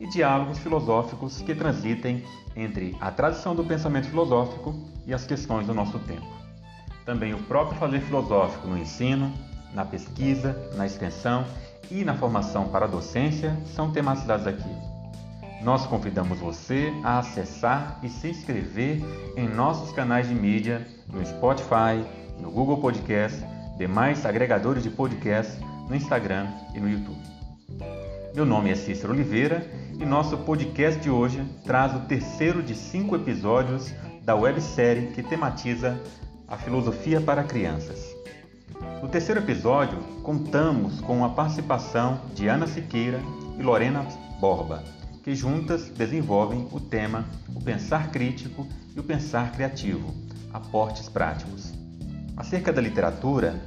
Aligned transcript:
e 0.00 0.06
diálogos 0.06 0.58
filosóficos 0.58 1.40
que 1.42 1.54
transitem 1.54 2.24
entre 2.54 2.96
a 3.00 3.10
tradição 3.10 3.54
do 3.54 3.64
pensamento 3.64 4.08
filosófico 4.08 4.74
e 5.06 5.14
as 5.14 5.24
questões 5.24 5.66
do 5.66 5.74
nosso 5.74 5.98
tempo. 6.00 6.26
Também 7.04 7.34
o 7.34 7.42
próprio 7.44 7.78
fazer 7.78 8.00
filosófico 8.00 8.68
no 8.68 8.76
ensino, 8.76 9.32
na 9.74 9.84
pesquisa, 9.84 10.70
na 10.76 10.86
extensão 10.86 11.44
e 11.90 12.04
na 12.04 12.14
formação 12.14 12.68
para 12.68 12.84
a 12.84 12.88
docência 12.88 13.56
são 13.74 13.90
tematizados 13.90 14.46
aqui. 14.46 14.70
Nós 15.62 15.86
convidamos 15.86 16.38
você 16.38 16.92
a 17.02 17.18
acessar 17.18 17.98
e 18.02 18.08
se 18.08 18.28
inscrever 18.28 19.02
em 19.36 19.48
nossos 19.48 19.90
canais 19.92 20.28
de 20.28 20.34
mídia 20.34 20.86
no 21.08 21.24
Spotify, 21.24 22.04
no 22.40 22.50
Google 22.50 22.78
Podcast, 22.78 23.42
demais 23.76 24.24
agregadores 24.24 24.82
de 24.82 24.90
podcast, 24.90 25.58
no 25.88 25.96
Instagram 25.96 26.46
e 26.74 26.80
no 26.80 26.88
YouTube. 26.88 27.97
Meu 28.34 28.44
nome 28.44 28.70
é 28.70 28.74
Cícero 28.74 29.12
Oliveira 29.12 29.66
e 29.98 30.04
nosso 30.04 30.36
podcast 30.38 31.00
de 31.00 31.10
hoje 31.10 31.42
traz 31.64 31.94
o 31.94 32.00
terceiro 32.00 32.62
de 32.62 32.74
cinco 32.74 33.16
episódios 33.16 33.92
da 34.22 34.34
websérie 34.34 35.08
que 35.08 35.22
tematiza 35.22 35.98
a 36.46 36.56
filosofia 36.56 37.20
para 37.20 37.42
crianças. 37.42 38.14
No 39.02 39.08
terceiro 39.08 39.40
episódio, 39.40 39.98
contamos 40.22 41.00
com 41.00 41.24
a 41.24 41.30
participação 41.30 42.20
de 42.34 42.48
Ana 42.48 42.66
Siqueira 42.66 43.20
e 43.58 43.62
Lorena 43.62 44.06
Borba, 44.38 44.84
que 45.24 45.34
juntas 45.34 45.88
desenvolvem 45.88 46.68
o 46.70 46.78
tema 46.78 47.24
O 47.54 47.62
Pensar 47.62 48.10
Crítico 48.10 48.66
e 48.94 49.00
o 49.00 49.02
Pensar 49.02 49.52
Criativo 49.52 50.14
Aportes 50.52 51.08
Práticos. 51.08 51.72
Acerca 52.36 52.72
da 52.72 52.80
literatura, 52.80 53.60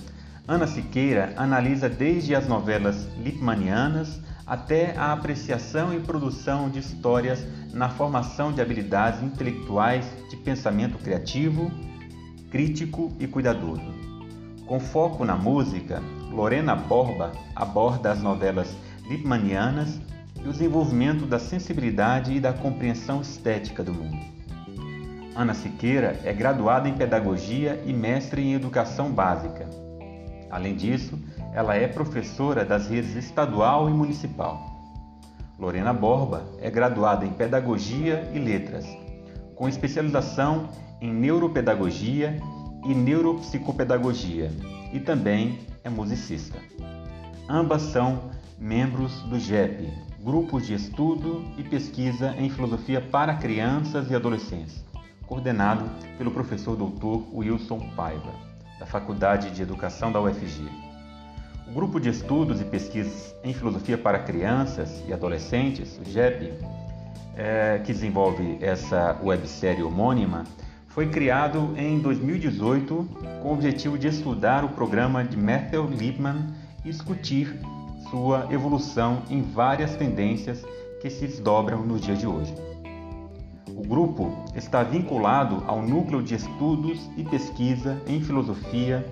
Ana 0.47 0.67
Siqueira 0.67 1.33
analisa 1.35 1.89
desde 1.89 2.35
as 2.35 2.47
novelas 2.47 3.07
lipmanianas 3.17 4.19
até 4.52 4.94
a 4.97 5.13
apreciação 5.13 5.94
e 5.94 5.99
produção 6.02 6.69
de 6.69 6.77
histórias 6.77 7.41
na 7.71 7.88
formação 7.88 8.52
de 8.52 8.59
habilidades 8.59 9.23
intelectuais 9.23 10.05
de 10.30 10.35
pensamento 10.35 10.97
criativo, 10.97 11.71
crítico 12.52 13.16
e 13.17 13.27
cuidadoso. 13.27 13.81
Com 14.66 14.78
foco 14.78 15.23
na 15.23 15.38
música, 15.38 16.03
Lorena 16.29 16.75
Borba 16.75 17.31
aborda 17.56 18.12
as 18.12 18.22
novelas 18.22 18.75
lipmanianas 19.07 19.97
e 20.44 20.45
o 20.45 20.51
desenvolvimento 20.51 21.25
da 21.25 21.39
sensibilidade 21.39 22.33
e 22.33 22.41
da 22.41 22.51
compreensão 22.51 23.22
estética 23.22 23.81
do 23.81 23.94
mundo. 23.94 24.19
Ana 25.33 25.53
Siqueira 25.53 26.19
é 26.25 26.33
graduada 26.33 26.89
em 26.89 26.94
Pedagogia 26.94 27.81
e 27.85 27.94
mestre 27.94 28.41
em 28.41 28.53
Educação 28.53 29.13
Básica. 29.13 29.69
Além 30.50 30.75
disso, 30.75 31.18
ela 31.53 31.75
é 31.75 31.88
professora 31.88 32.63
das 32.63 32.88
redes 32.88 33.16
estadual 33.16 33.89
e 33.89 33.94
municipal. 33.94 34.69
Lorena 35.59 35.94
Borba 35.94 36.44
é 36.59 36.69
graduada 36.69 37.25
em 37.25 37.31
Pedagogia 37.31 38.29
e 38.34 38.39
Letras, 38.39 38.85
com 39.56 39.69
especialização 39.69 40.69
em 41.00 41.13
Neuropedagogia 41.13 42.38
e 42.85 42.94
Neuropsicopedagogia, 42.94 44.51
e 44.91 45.00
também 45.00 45.59
é 45.84 45.89
musicista. 45.89 46.57
Ambas 47.47 47.81
são 47.83 48.31
membros 48.59 49.22
do 49.23 49.39
GEP, 49.39 49.91
Grupo 50.23 50.59
de 50.59 50.73
Estudo 50.73 51.44
e 51.57 51.63
Pesquisa 51.63 52.33
em 52.38 52.50
Filosofia 52.50 53.01
para 53.01 53.35
Crianças 53.35 54.09
e 54.09 54.16
Adolescentes 54.16 54.91
coordenado 55.31 55.89
pelo 56.18 56.29
professor 56.29 56.75
doutor 56.75 57.25
Wilson 57.33 57.79
Paiva, 57.95 58.33
da 58.78 58.85
Faculdade 58.85 59.50
de 59.51 59.62
Educação 59.62 60.12
da 60.12 60.19
UFG. 60.19 60.91
O 61.71 61.73
Grupo 61.73 62.01
de 62.01 62.09
Estudos 62.09 62.59
e 62.59 62.65
Pesquisas 62.65 63.33
em 63.45 63.53
Filosofia 63.53 63.97
para 63.97 64.19
Crianças 64.19 65.01
e 65.07 65.13
Adolescentes, 65.13 65.97
o 65.97 66.03
GEP, 66.03 66.51
é, 67.33 67.79
que 67.79 67.93
desenvolve 67.93 68.57
essa 68.59 69.17
websérie 69.23 69.81
homônima, 69.81 70.43
foi 70.89 71.07
criado 71.07 71.73
em 71.77 71.97
2018 71.99 73.07
com 73.41 73.47
o 73.47 73.53
objetivo 73.53 73.97
de 73.97 74.09
estudar 74.09 74.65
o 74.65 74.69
programa 74.69 75.23
de 75.23 75.37
Matthew 75.37 75.87
Lipman 75.87 76.47
e 76.83 76.89
discutir 76.89 77.57
sua 78.09 78.49
evolução 78.51 79.23
em 79.29 79.41
várias 79.41 79.95
tendências 79.95 80.65
que 81.01 81.09
se 81.09 81.25
desdobram 81.25 81.85
nos 81.85 82.01
dias 82.01 82.19
de 82.19 82.27
hoje. 82.27 82.53
O 83.69 83.88
grupo 83.88 84.43
está 84.53 84.83
vinculado 84.83 85.63
ao 85.65 85.81
Núcleo 85.81 86.21
de 86.21 86.35
Estudos 86.35 87.09
e 87.15 87.23
Pesquisa 87.23 87.97
em 88.05 88.19
Filosofia 88.19 89.05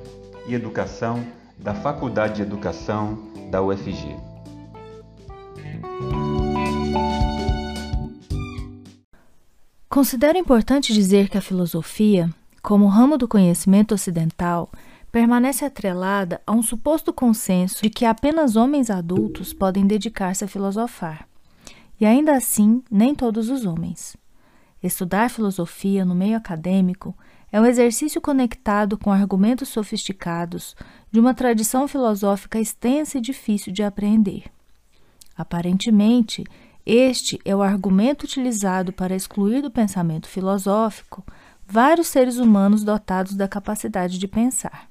e 0.46 0.54
Educação 0.54 1.24
da 1.60 1.74
Faculdade 1.74 2.38
de 2.38 2.42
Educação 2.42 3.18
da 3.52 3.62
UFG. 3.62 4.16
Considero 9.90 10.38
importante 10.38 10.94
dizer 10.94 11.28
que 11.28 11.38
a 11.38 11.42
filosofia, 11.42 12.30
como 12.62 12.88
ramo 12.88 13.18
do 13.18 13.28
conhecimento 13.28 13.94
ocidental, 13.94 14.72
permanece 15.12 15.66
atrelada 15.66 16.40
a 16.46 16.52
um 16.54 16.62
suposto 16.62 17.12
consenso 17.12 17.82
de 17.82 17.90
que 17.90 18.06
apenas 18.06 18.56
homens 18.56 18.90
adultos 18.90 19.52
podem 19.52 19.86
dedicar-se 19.86 20.46
a 20.46 20.48
filosofar. 20.48 21.28
E 22.00 22.06
ainda 22.06 22.36
assim, 22.38 22.82
nem 22.90 23.14
todos 23.14 23.50
os 23.50 23.66
homens. 23.66 24.16
Estudar 24.82 25.30
filosofia 25.30 26.06
no 26.06 26.16
meio 26.16 26.38
acadêmico 26.38 27.14
é 27.52 27.60
um 27.60 27.66
exercício 27.66 28.22
conectado 28.22 28.98
com 28.98 29.12
argumentos 29.12 29.70
sofisticados 29.70 30.76
de 31.12 31.20
uma 31.20 31.34
tradição 31.34 31.88
filosófica 31.88 32.60
extensa 32.60 33.18
e 33.18 33.22
difícil 33.22 33.74
de 33.74 33.84
apreender. 33.84 34.44
Aparentemente, 35.36 36.44
este 36.86 37.40
é 37.46 37.56
o 37.56 37.62
argumento 37.62 38.24
utilizado 38.24 38.92
para 38.92 39.16
excluir 39.16 39.62
do 39.62 39.72
pensamento 39.72 40.28
filosófico 40.28 41.24
vários 41.68 42.08
seres 42.08 42.38
humanos 42.38 42.84
dotados 42.84 43.36
da 43.36 43.48
capacidade 43.48 44.18
de 44.18 44.28
pensar. 44.28 44.90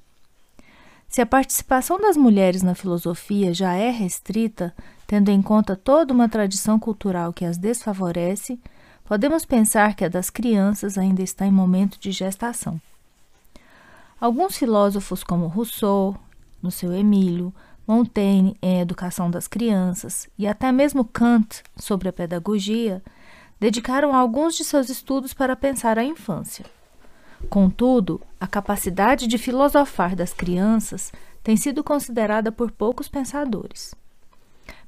Se 1.09 1.21
a 1.21 1.25
participação 1.25 1.99
das 1.99 2.15
mulheres 2.15 2.61
na 2.61 2.75
filosofia 2.75 3.53
já 3.53 3.73
é 3.73 3.89
restrita, 3.89 4.73
tendo 5.07 5.29
em 5.29 5.41
conta 5.41 5.75
toda 5.75 6.13
uma 6.13 6.29
tradição 6.29 6.79
cultural 6.79 7.33
que 7.33 7.43
as 7.43 7.57
desfavorece, 7.57 8.59
podemos 9.09 9.43
pensar 9.43 9.95
que 9.95 10.05
a 10.05 10.07
das 10.07 10.29
crianças 10.29 10.95
ainda 10.95 11.23
está 11.23 11.43
em 11.43 11.51
momento 11.51 11.99
de 11.99 12.11
gestação. 12.11 12.79
Alguns 14.21 14.55
filósofos, 14.55 15.23
como 15.23 15.47
Rousseau, 15.47 16.15
no 16.61 16.69
seu 16.69 16.93
Emílio, 16.93 17.51
Montaigne 17.87 18.55
em 18.61 18.79
Educação 18.79 19.31
das 19.31 19.47
Crianças 19.47 20.29
e 20.37 20.45
até 20.45 20.71
mesmo 20.71 21.03
Kant 21.03 21.63
sobre 21.75 22.07
a 22.07 22.13
pedagogia, 22.13 23.01
dedicaram 23.59 24.15
alguns 24.15 24.55
de 24.55 24.63
seus 24.63 24.89
estudos 24.89 25.33
para 25.33 25.55
pensar 25.55 25.97
a 25.97 26.03
infância. 26.03 26.65
Contudo, 27.49 28.21
a 28.39 28.45
capacidade 28.45 29.25
de 29.25 29.39
filosofar 29.39 30.15
das 30.15 30.33
crianças 30.33 31.11
tem 31.41 31.57
sido 31.57 31.83
considerada 31.83 32.51
por 32.51 32.69
poucos 32.69 33.07
pensadores. 33.07 33.95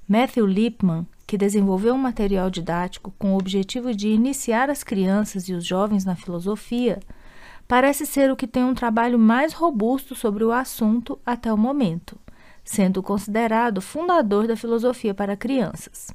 Matthew 0.08 0.46
Lipman 0.46 1.08
que 1.32 1.38
desenvolveu 1.38 1.94
um 1.94 1.98
material 1.98 2.50
didático 2.50 3.14
com 3.18 3.32
o 3.32 3.38
objetivo 3.38 3.96
de 3.96 4.10
iniciar 4.10 4.70
as 4.70 4.84
crianças 4.84 5.48
e 5.48 5.54
os 5.54 5.66
jovens 5.66 6.04
na 6.04 6.14
filosofia, 6.14 7.00
parece 7.70 8.06
ser 8.06 8.30
o 8.30 8.36
que 8.36 8.46
tem 8.46 8.66
um 8.66 8.74
trabalho 8.74 9.18
mais 9.18 9.54
robusto 9.54 10.14
sobre 10.14 10.44
o 10.44 10.52
assunto 10.52 11.18
até 11.26 11.54
o 11.54 11.58
momento, 11.58 12.18
sendo 12.66 13.02
considerado 13.02 13.80
fundador 13.80 14.46
da 14.46 14.58
filosofia 14.58 15.14
para 15.14 15.38
crianças. 15.38 16.14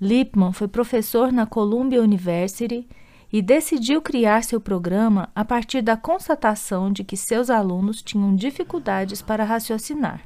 Lippmann 0.00 0.52
foi 0.52 0.68
professor 0.68 1.32
na 1.32 1.44
Columbia 1.44 2.00
University 2.00 2.88
e 3.32 3.42
decidiu 3.42 4.00
criar 4.00 4.44
seu 4.44 4.60
programa 4.60 5.30
a 5.34 5.44
partir 5.44 5.82
da 5.82 5.96
constatação 5.96 6.92
de 6.92 7.02
que 7.02 7.16
seus 7.16 7.50
alunos 7.50 8.00
tinham 8.00 8.36
dificuldades 8.36 9.20
para 9.20 9.42
raciocinar. 9.42 10.20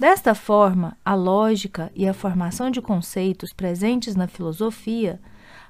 Desta 0.00 0.34
forma, 0.34 0.96
a 1.04 1.14
lógica 1.14 1.92
e 1.94 2.08
a 2.08 2.14
formação 2.14 2.70
de 2.70 2.80
conceitos 2.80 3.52
presentes 3.52 4.16
na 4.16 4.26
filosofia 4.26 5.20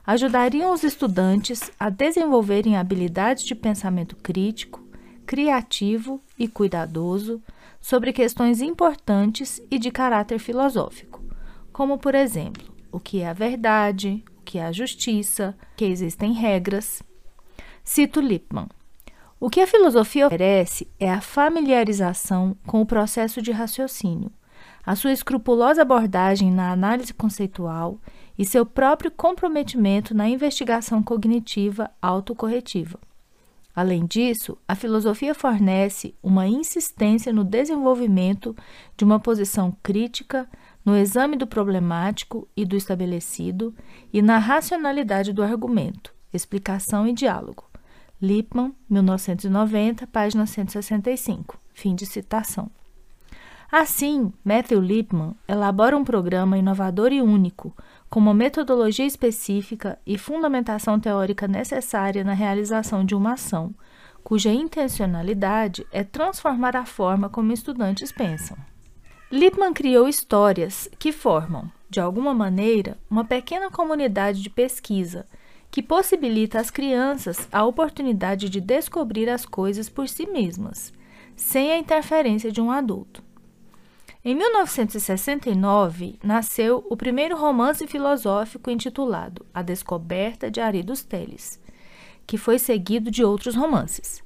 ajudariam 0.06 0.72
os 0.72 0.84
estudantes 0.84 1.72
a 1.80 1.90
desenvolverem 1.90 2.76
habilidades 2.76 3.42
de 3.42 3.56
pensamento 3.56 4.14
crítico, 4.14 4.86
criativo 5.26 6.20
e 6.38 6.46
cuidadoso 6.46 7.42
sobre 7.80 8.12
questões 8.12 8.60
importantes 8.60 9.60
e 9.68 9.80
de 9.80 9.90
caráter 9.90 10.38
filosófico, 10.38 11.20
como, 11.72 11.98
por 11.98 12.14
exemplo, 12.14 12.72
o 12.92 13.00
que 13.00 13.22
é 13.22 13.28
a 13.28 13.32
verdade, 13.32 14.24
o 14.38 14.42
que 14.44 14.58
é 14.60 14.64
a 14.64 14.70
justiça, 14.70 15.58
que 15.76 15.84
existem 15.84 16.34
regras. 16.34 17.02
Cito 17.82 18.20
Lippmann. 18.20 18.68
O 19.42 19.48
que 19.48 19.62
a 19.62 19.66
filosofia 19.66 20.26
oferece 20.26 20.86
é 21.00 21.10
a 21.10 21.22
familiarização 21.22 22.54
com 22.66 22.82
o 22.82 22.86
processo 22.86 23.40
de 23.40 23.50
raciocínio, 23.50 24.30
a 24.84 24.94
sua 24.94 25.12
escrupulosa 25.12 25.80
abordagem 25.80 26.52
na 26.52 26.70
análise 26.70 27.14
conceitual 27.14 27.98
e 28.38 28.44
seu 28.44 28.66
próprio 28.66 29.10
comprometimento 29.10 30.14
na 30.14 30.28
investigação 30.28 31.02
cognitiva 31.02 31.90
autocorretiva. 32.02 32.98
Além 33.74 34.04
disso, 34.04 34.58
a 34.68 34.74
filosofia 34.74 35.34
fornece 35.34 36.14
uma 36.22 36.46
insistência 36.46 37.32
no 37.32 37.42
desenvolvimento 37.42 38.54
de 38.94 39.06
uma 39.06 39.18
posição 39.18 39.74
crítica, 39.82 40.46
no 40.84 40.94
exame 40.94 41.34
do 41.34 41.46
problemático 41.46 42.46
e 42.54 42.66
do 42.66 42.76
estabelecido 42.76 43.74
e 44.12 44.20
na 44.20 44.36
racionalidade 44.36 45.32
do 45.32 45.42
argumento, 45.42 46.12
explicação 46.30 47.08
e 47.08 47.14
diálogo. 47.14 47.69
Lippmann, 48.22 48.74
1990, 48.88 50.06
página 50.06 50.44
165. 50.44 51.58
Fim 51.72 51.94
de 51.94 52.04
citação. 52.04 52.70
Assim, 53.72 54.32
Matthew 54.44 54.80
Lippmann 54.80 55.34
elabora 55.48 55.96
um 55.96 56.04
programa 56.04 56.58
inovador 56.58 57.12
e 57.12 57.22
único, 57.22 57.74
com 58.10 58.20
uma 58.20 58.34
metodologia 58.34 59.06
específica 59.06 59.98
e 60.04 60.18
fundamentação 60.18 61.00
teórica 61.00 61.48
necessária 61.48 62.22
na 62.22 62.34
realização 62.34 63.04
de 63.04 63.14
uma 63.14 63.34
ação, 63.34 63.72
cuja 64.22 64.52
intencionalidade 64.52 65.86
é 65.90 66.04
transformar 66.04 66.76
a 66.76 66.84
forma 66.84 67.30
como 67.30 67.52
estudantes 67.52 68.12
pensam. 68.12 68.56
Lippmann 69.30 69.72
criou 69.72 70.08
histórias 70.08 70.90
que 70.98 71.12
formam, 71.12 71.70
de 71.88 72.00
alguma 72.00 72.34
maneira, 72.34 72.98
uma 73.08 73.24
pequena 73.24 73.70
comunidade 73.70 74.42
de 74.42 74.50
pesquisa 74.50 75.26
que 75.70 75.82
possibilita 75.82 76.58
às 76.58 76.70
crianças 76.70 77.48
a 77.52 77.64
oportunidade 77.64 78.48
de 78.48 78.60
descobrir 78.60 79.28
as 79.28 79.46
coisas 79.46 79.88
por 79.88 80.08
si 80.08 80.26
mesmas, 80.26 80.92
sem 81.36 81.70
a 81.70 81.78
interferência 81.78 82.50
de 82.50 82.60
um 82.60 82.70
adulto. 82.70 83.22
Em 84.22 84.34
1969, 84.34 86.18
nasceu 86.22 86.84
o 86.90 86.96
primeiro 86.96 87.36
romance 87.38 87.86
filosófico 87.86 88.70
intitulado 88.70 89.46
A 89.54 89.62
Descoberta 89.62 90.50
de 90.50 90.60
Ari 90.60 90.82
dos 90.82 91.02
Teles, 91.02 91.58
que 92.26 92.36
foi 92.36 92.58
seguido 92.58 93.10
de 93.10 93.24
outros 93.24 93.54
romances. 93.54 94.22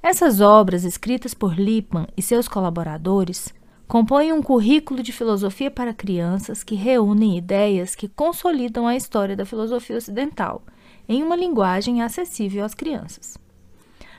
Essas 0.00 0.40
obras, 0.40 0.84
escritas 0.84 1.34
por 1.34 1.58
Lippmann 1.58 2.06
e 2.16 2.22
seus 2.22 2.46
colaboradores, 2.46 3.52
compõem 3.88 4.34
um 4.34 4.42
currículo 4.42 5.02
de 5.02 5.12
filosofia 5.12 5.70
para 5.70 5.94
crianças 5.94 6.62
que 6.62 6.74
reúnem 6.74 7.38
ideias 7.38 7.94
que 7.94 8.06
consolidam 8.06 8.86
a 8.86 8.94
história 8.94 9.34
da 9.34 9.46
filosofia 9.46 9.96
ocidental 9.96 10.62
em 11.08 11.22
uma 11.22 11.34
linguagem 11.34 12.02
acessível 12.02 12.66
às 12.66 12.74
crianças. 12.74 13.38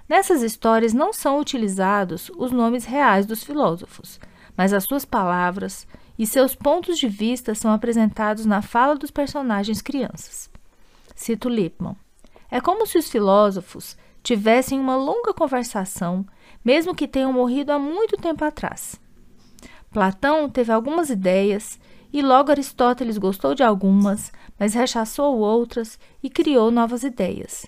Nessas 0.09 0.41
histórias 0.41 0.91
não 0.91 1.13
são 1.13 1.39
utilizados 1.39 2.31
os 2.35 2.51
nomes 2.51 2.83
reais 2.83 3.27
dos 3.27 3.43
filósofos, 3.43 4.19
mas 4.57 4.73
as 4.73 4.85
suas 4.85 5.05
palavras 5.05 5.87
e 6.17 6.25
seus 6.25 6.55
pontos 6.55 6.97
de 6.97 7.07
vista 7.07 7.53
são 7.53 7.71
apresentados 7.71 8.47
na 8.47 8.63
fala 8.63 8.95
dos 8.95 9.11
personagens 9.11 9.83
crianças. 9.83 10.49
Cito 11.15 11.47
Lippmann. 11.47 11.95
É 12.49 12.59
como 12.59 12.87
se 12.87 12.97
os 12.97 13.07
filósofos 13.07 13.95
tivessem 14.23 14.79
uma 14.79 14.97
longa 14.97 15.31
conversação, 15.31 16.25
mesmo 16.65 16.95
que 16.95 17.07
tenham 17.07 17.31
morrido 17.31 17.71
há 17.71 17.77
muito 17.77 18.17
tempo 18.17 18.43
atrás. 18.43 18.99
Platão 19.91 20.47
teve 20.49 20.71
algumas 20.71 21.09
ideias 21.09 21.79
e 22.13 22.21
logo 22.21 22.51
Aristóteles 22.51 23.17
gostou 23.17 23.55
de 23.55 23.63
algumas, 23.63 24.31
mas 24.59 24.73
rechaçou 24.73 25.37
outras 25.39 25.97
e 26.21 26.29
criou 26.29 26.69
novas 26.69 27.03
ideias. 27.03 27.65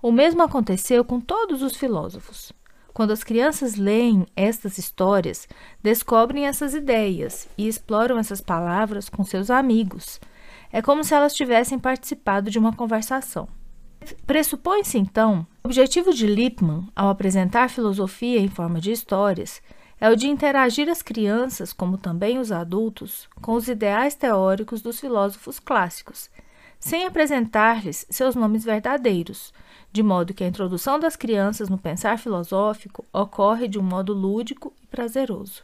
O 0.00 0.12
mesmo 0.12 0.42
aconteceu 0.42 1.04
com 1.04 1.20
todos 1.20 1.62
os 1.62 1.76
filósofos. 1.76 2.52
Quando 2.92 3.12
as 3.12 3.24
crianças 3.24 3.74
leem 3.74 4.24
estas 4.36 4.78
histórias, 4.78 5.48
descobrem 5.82 6.46
essas 6.46 6.74
ideias 6.74 7.48
e 7.58 7.66
exploram 7.66 8.18
essas 8.18 8.40
palavras 8.40 9.08
com 9.08 9.24
seus 9.24 9.50
amigos. 9.50 10.20
É 10.70 10.80
como 10.80 11.02
se 11.02 11.12
elas 11.12 11.34
tivessem 11.34 11.78
participado 11.78 12.50
de 12.50 12.58
uma 12.58 12.72
conversação. 12.72 13.48
Pressupõe-se, 14.26 14.98
então, 14.98 15.46
o 15.64 15.68
objetivo 15.68 16.12
de 16.12 16.26
Lippmann 16.26 16.86
ao 16.94 17.08
apresentar 17.08 17.68
filosofia 17.68 18.38
em 18.38 18.48
forma 18.48 18.80
de 18.80 18.92
histórias 18.92 19.60
é 20.00 20.10
o 20.10 20.16
de 20.16 20.28
interagir 20.28 20.88
as 20.88 21.02
crianças, 21.02 21.72
como 21.72 21.96
também 21.96 22.38
os 22.38 22.50
adultos, 22.50 23.28
com 23.40 23.52
os 23.54 23.68
ideais 23.68 24.14
teóricos 24.14 24.82
dos 24.82 25.00
filósofos 25.00 25.58
clássicos, 25.58 26.30
sem 26.78 27.06
apresentar-lhes 27.06 28.06
seus 28.10 28.34
nomes 28.34 28.64
verdadeiros, 28.64 29.52
de 29.92 30.02
modo 30.02 30.34
que 30.34 30.44
a 30.44 30.48
introdução 30.48 30.98
das 30.98 31.16
crianças 31.16 31.68
no 31.68 31.78
pensar 31.78 32.18
filosófico 32.18 33.04
ocorre 33.12 33.68
de 33.68 33.78
um 33.78 33.82
modo 33.82 34.12
lúdico 34.12 34.72
e 34.82 34.86
prazeroso. 34.86 35.62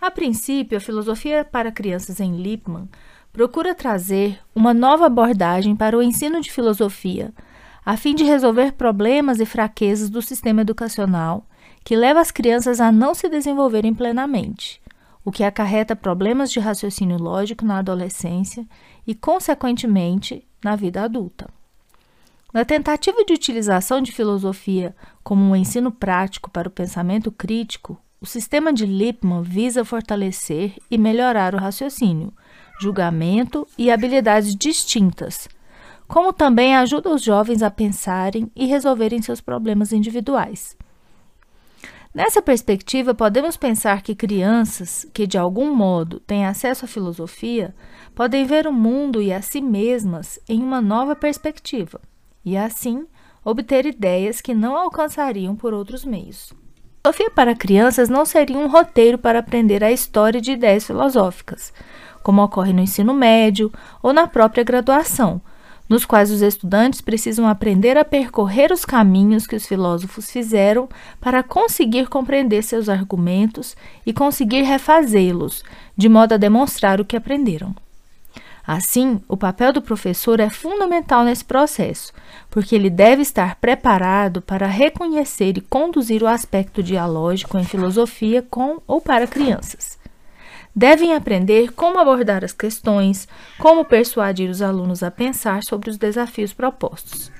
A 0.00 0.10
princípio, 0.10 0.76
a 0.76 0.80
filosofia 0.80 1.44
para 1.44 1.72
crianças 1.72 2.20
em 2.20 2.36
Lippmann 2.36 2.88
procura 3.32 3.74
trazer 3.74 4.38
uma 4.54 4.74
nova 4.74 5.06
abordagem 5.06 5.74
para 5.74 5.96
o 5.96 6.02
ensino 6.02 6.40
de 6.40 6.52
filosofia, 6.52 7.32
a 7.86 7.96
fim 7.96 8.14
de 8.14 8.24
resolver 8.24 8.72
problemas 8.72 9.40
e 9.40 9.46
fraquezas 9.46 10.10
do 10.10 10.20
sistema 10.20 10.60
educacional 10.60 11.46
que 11.84 11.94
leva 11.94 12.20
as 12.20 12.30
crianças 12.30 12.80
a 12.80 12.90
não 12.90 13.14
se 13.14 13.28
desenvolverem 13.28 13.94
plenamente, 13.94 14.80
o 15.22 15.30
que 15.30 15.44
acarreta 15.44 15.94
problemas 15.94 16.50
de 16.50 16.58
raciocínio 16.58 17.18
lógico 17.18 17.64
na 17.64 17.78
adolescência 17.78 18.66
e, 19.06 19.14
consequentemente, 19.14 20.46
na 20.64 20.74
vida 20.74 21.02
adulta. 21.02 21.48
Na 22.52 22.64
tentativa 22.64 23.24
de 23.24 23.34
utilização 23.34 24.00
de 24.00 24.12
filosofia 24.12 24.94
como 25.22 25.42
um 25.42 25.54
ensino 25.54 25.92
prático 25.92 26.50
para 26.50 26.68
o 26.68 26.70
pensamento 26.70 27.30
crítico, 27.30 28.00
o 28.20 28.26
sistema 28.26 28.72
de 28.72 28.86
Lippmann 28.86 29.42
visa 29.42 29.84
fortalecer 29.84 30.76
e 30.90 30.96
melhorar 30.96 31.54
o 31.54 31.58
raciocínio, 31.58 32.32
julgamento 32.80 33.66
e 33.76 33.90
habilidades 33.90 34.56
distintas, 34.56 35.48
como 36.08 36.32
também 36.32 36.74
ajuda 36.74 37.10
os 37.10 37.22
jovens 37.22 37.62
a 37.62 37.70
pensarem 37.70 38.50
e 38.54 38.66
resolverem 38.66 39.20
seus 39.20 39.40
problemas 39.40 39.92
individuais. 39.92 40.76
Nessa 42.14 42.40
perspectiva, 42.40 43.12
podemos 43.12 43.56
pensar 43.56 44.00
que 44.00 44.14
crianças 44.14 45.04
que 45.12 45.26
de 45.26 45.36
algum 45.36 45.74
modo 45.74 46.20
têm 46.20 46.46
acesso 46.46 46.84
à 46.84 46.88
filosofia 46.88 47.74
podem 48.14 48.46
ver 48.46 48.68
o 48.68 48.72
mundo 48.72 49.20
e 49.20 49.32
a 49.32 49.42
si 49.42 49.60
mesmas 49.60 50.38
em 50.48 50.62
uma 50.62 50.80
nova 50.80 51.16
perspectiva 51.16 52.00
e, 52.44 52.56
assim, 52.56 53.04
obter 53.44 53.84
ideias 53.84 54.40
que 54.40 54.54
não 54.54 54.76
alcançariam 54.76 55.56
por 55.56 55.74
outros 55.74 56.04
meios. 56.04 56.52
Filosofia 57.02 57.30
para 57.32 57.56
crianças 57.56 58.08
não 58.08 58.24
seria 58.24 58.58
um 58.58 58.68
roteiro 58.68 59.18
para 59.18 59.40
aprender 59.40 59.82
a 59.82 59.90
história 59.90 60.40
de 60.40 60.52
ideias 60.52 60.86
filosóficas, 60.86 61.72
como 62.22 62.44
ocorre 62.44 62.72
no 62.72 62.80
ensino 62.80 63.12
médio 63.12 63.72
ou 64.00 64.12
na 64.12 64.28
própria 64.28 64.62
graduação 64.62 65.42
nos 65.94 66.04
quais 66.04 66.32
os 66.32 66.42
estudantes 66.42 67.00
precisam 67.00 67.46
aprender 67.46 67.96
a 67.96 68.04
percorrer 68.04 68.72
os 68.72 68.84
caminhos 68.84 69.46
que 69.46 69.54
os 69.54 69.64
filósofos 69.64 70.28
fizeram 70.28 70.88
para 71.20 71.40
conseguir 71.40 72.08
compreender 72.08 72.64
seus 72.64 72.88
argumentos 72.88 73.76
e 74.04 74.12
conseguir 74.12 74.62
refazê-los, 74.62 75.62
de 75.96 76.08
modo 76.08 76.32
a 76.32 76.36
demonstrar 76.36 77.00
o 77.00 77.04
que 77.04 77.16
aprenderam. 77.16 77.72
Assim, 78.66 79.20
o 79.28 79.36
papel 79.36 79.72
do 79.72 79.80
professor 79.80 80.40
é 80.40 80.50
fundamental 80.50 81.22
nesse 81.22 81.44
processo, 81.44 82.12
porque 82.50 82.74
ele 82.74 82.90
deve 82.90 83.22
estar 83.22 83.54
preparado 83.60 84.42
para 84.42 84.66
reconhecer 84.66 85.56
e 85.56 85.60
conduzir 85.60 86.24
o 86.24 86.26
aspecto 86.26 86.82
dialógico 86.82 87.56
em 87.56 87.64
filosofia 87.64 88.44
com 88.50 88.82
ou 88.84 89.00
para 89.00 89.28
crianças 89.28 89.96
devem 90.74 91.14
aprender 91.14 91.72
como 91.72 91.98
abordar 91.98 92.44
as 92.44 92.52
questões, 92.52 93.28
como 93.58 93.84
persuadir 93.84 94.50
os 94.50 94.60
alunos 94.60 95.02
a 95.02 95.10
pensar 95.10 95.62
sobre 95.62 95.90
os 95.90 95.96
desafios 95.96 96.52
propostos. 96.52 97.30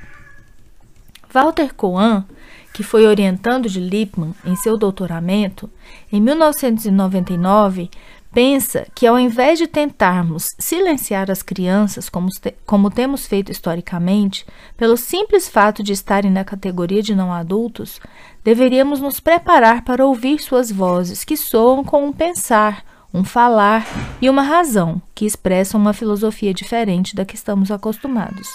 Walter 1.32 1.74
Cohen, 1.74 2.24
que 2.72 2.82
foi 2.82 3.06
orientando 3.06 3.68
de 3.68 3.80
Lippmann 3.80 4.34
em 4.44 4.54
seu 4.54 4.78
doutoramento, 4.78 5.68
em 6.12 6.20
1999 6.20 7.90
pensa 8.34 8.84
que, 8.94 9.06
ao 9.06 9.18
invés 9.18 9.58
de 9.58 9.68
tentarmos 9.68 10.48
silenciar 10.58 11.30
as 11.30 11.40
crianças, 11.40 12.08
como, 12.08 12.28
como 12.66 12.90
temos 12.90 13.26
feito 13.26 13.52
historicamente, 13.52 14.44
pelo 14.76 14.96
simples 14.96 15.48
fato 15.48 15.84
de 15.84 15.92
estarem 15.92 16.32
na 16.32 16.44
categoria 16.44 17.00
de 17.00 17.14
não 17.14 17.32
adultos, 17.32 18.00
deveríamos 18.42 19.00
nos 19.00 19.20
preparar 19.20 19.84
para 19.84 20.04
ouvir 20.04 20.40
suas 20.40 20.70
vozes, 20.70 21.24
que 21.24 21.36
soam 21.36 21.84
com 21.84 22.04
um 22.04 22.12
pensar, 22.12 22.84
um 23.14 23.22
falar 23.22 23.86
e 24.20 24.28
uma 24.28 24.42
razão, 24.42 25.00
que 25.14 25.24
expressam 25.24 25.80
uma 25.80 25.92
filosofia 25.92 26.52
diferente 26.52 27.14
da 27.14 27.24
que 27.24 27.36
estamos 27.36 27.70
acostumados. 27.70 28.48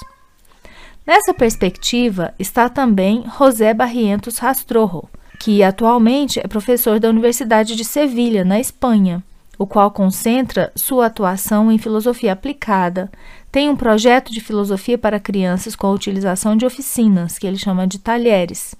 Nessa 1.07 1.33
perspectiva 1.33 2.33
está 2.37 2.67
também 2.67 3.23
José 3.39 3.73
Barrientos 3.73 4.37
Rastrojo, 4.37 5.07
que 5.39 5.63
atualmente 5.63 6.41
é 6.41 6.47
professor 6.47 6.99
da 6.99 7.09
Universidade 7.09 7.73
de 7.73 7.85
Sevilha, 7.85 8.43
na 8.43 8.59
Espanha, 8.59 9.23
o 9.57 9.65
qual 9.65 9.89
concentra 9.91 10.71
sua 10.75 11.05
atuação 11.05 11.71
em 11.71 11.77
filosofia 11.77 12.33
aplicada. 12.33 13.09
Tem 13.49 13.69
um 13.69 13.77
projeto 13.77 14.31
de 14.31 14.41
filosofia 14.41 14.97
para 14.97 15.21
crianças 15.21 15.73
com 15.73 15.87
a 15.87 15.91
utilização 15.91 16.57
de 16.57 16.65
oficinas, 16.65 17.39
que 17.39 17.47
ele 17.47 17.57
chama 17.57 17.87
de 17.87 17.97
talheres 17.97 18.75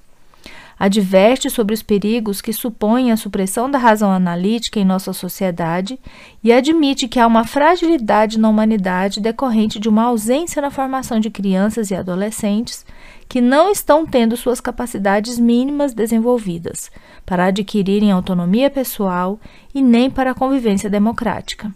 adverte 0.79 1.49
sobre 1.49 1.73
os 1.73 1.83
perigos 1.83 2.39
que 2.39 2.53
supõem 2.53 3.11
a 3.11 3.17
supressão 3.17 3.69
da 3.69 3.77
razão 3.77 4.11
analítica 4.11 4.79
em 4.79 4.85
nossa 4.85 5.11
sociedade 5.11 5.99
e 6.41 6.53
admite 6.53 7.09
que 7.09 7.19
há 7.19 7.27
uma 7.27 7.43
fragilidade 7.43 8.39
na 8.39 8.47
humanidade 8.47 9.19
decorrente 9.19 9.77
de 9.77 9.89
uma 9.89 10.03
ausência 10.03 10.61
na 10.61 10.71
formação 10.71 11.19
de 11.19 11.29
crianças 11.29 11.91
e 11.91 11.95
adolescentes 11.95 12.85
que 13.27 13.41
não 13.41 13.69
estão 13.69 14.05
tendo 14.05 14.37
suas 14.37 14.61
capacidades 14.61 15.37
mínimas 15.37 15.93
desenvolvidas 15.93 16.89
para 17.25 17.47
adquirirem 17.47 18.11
autonomia 18.11 18.69
pessoal 18.69 19.37
e 19.75 19.81
nem 19.81 20.09
para 20.09 20.31
a 20.31 20.35
convivência 20.35 20.89
democrática. 20.89 21.71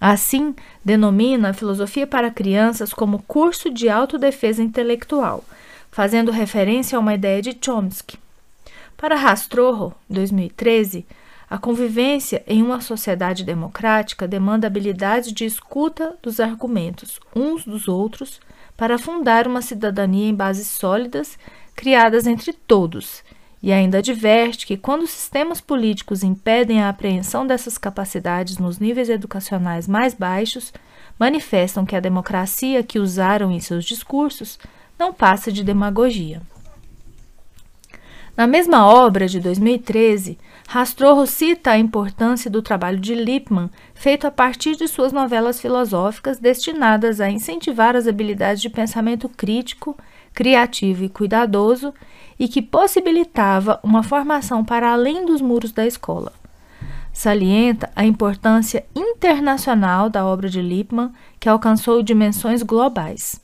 Assim, 0.00 0.52
denomina 0.84 1.50
a 1.50 1.52
filosofia 1.52 2.08
para 2.08 2.28
crianças 2.28 2.92
como 2.92 3.22
curso 3.22 3.70
de 3.70 3.88
autodefesa 3.88 4.60
intelectual, 4.60 5.44
fazendo 5.92 6.32
referência 6.32 6.96
a 6.96 7.00
uma 7.00 7.14
ideia 7.14 7.42
de 7.42 7.56
Chomsky. 7.60 8.18
Para 8.96 9.14
Rastrojo, 9.14 9.92
2013, 10.08 11.06
a 11.50 11.58
convivência 11.58 12.42
em 12.46 12.62
uma 12.62 12.80
sociedade 12.80 13.44
democrática 13.44 14.26
demanda 14.26 14.66
habilidades 14.66 15.30
de 15.34 15.44
escuta 15.44 16.16
dos 16.22 16.40
argumentos 16.40 17.20
uns 17.36 17.64
dos 17.66 17.88
outros 17.88 18.40
para 18.74 18.98
fundar 18.98 19.46
uma 19.46 19.60
cidadania 19.60 20.30
em 20.30 20.34
bases 20.34 20.66
sólidas 20.66 21.38
criadas 21.76 22.26
entre 22.26 22.54
todos, 22.54 23.22
e 23.62 23.70
ainda 23.70 23.98
adverte 23.98 24.66
que 24.66 24.78
quando 24.78 25.06
sistemas 25.06 25.60
políticos 25.60 26.22
impedem 26.22 26.82
a 26.82 26.88
apreensão 26.88 27.46
dessas 27.46 27.76
capacidades 27.76 28.56
nos 28.56 28.78
níveis 28.78 29.10
educacionais 29.10 29.86
mais 29.86 30.14
baixos, 30.14 30.72
manifestam 31.18 31.84
que 31.84 31.94
a 31.94 32.00
democracia 32.00 32.82
que 32.82 32.98
usaram 32.98 33.52
em 33.52 33.60
seus 33.60 33.84
discursos 33.84 34.58
não 34.98 35.12
passa 35.12 35.50
de 35.50 35.62
demagogia. 35.62 36.42
Na 38.36 38.46
mesma 38.46 38.86
obra 38.86 39.28
de 39.28 39.38
2013, 39.40 40.38
Rastrojo 40.66 41.26
cita 41.26 41.72
a 41.72 41.78
importância 41.78 42.50
do 42.50 42.62
trabalho 42.62 42.98
de 42.98 43.14
Lippmann, 43.14 43.68
feito 43.94 44.26
a 44.26 44.30
partir 44.30 44.74
de 44.74 44.88
suas 44.88 45.12
novelas 45.12 45.60
filosóficas 45.60 46.38
destinadas 46.38 47.20
a 47.20 47.28
incentivar 47.28 47.94
as 47.94 48.06
habilidades 48.06 48.62
de 48.62 48.70
pensamento 48.70 49.28
crítico, 49.28 49.98
criativo 50.32 51.04
e 51.04 51.10
cuidadoso, 51.10 51.92
e 52.38 52.48
que 52.48 52.62
possibilitava 52.62 53.78
uma 53.82 54.02
formação 54.02 54.64
para 54.64 54.90
além 54.90 55.26
dos 55.26 55.42
muros 55.42 55.72
da 55.72 55.86
escola. 55.86 56.32
Salienta 57.12 57.90
a 57.94 58.06
importância 58.06 58.86
internacional 58.96 60.08
da 60.08 60.24
obra 60.24 60.48
de 60.48 60.62
Lippmann, 60.62 61.12
que 61.38 61.50
alcançou 61.50 62.02
dimensões 62.02 62.62
globais. 62.62 63.38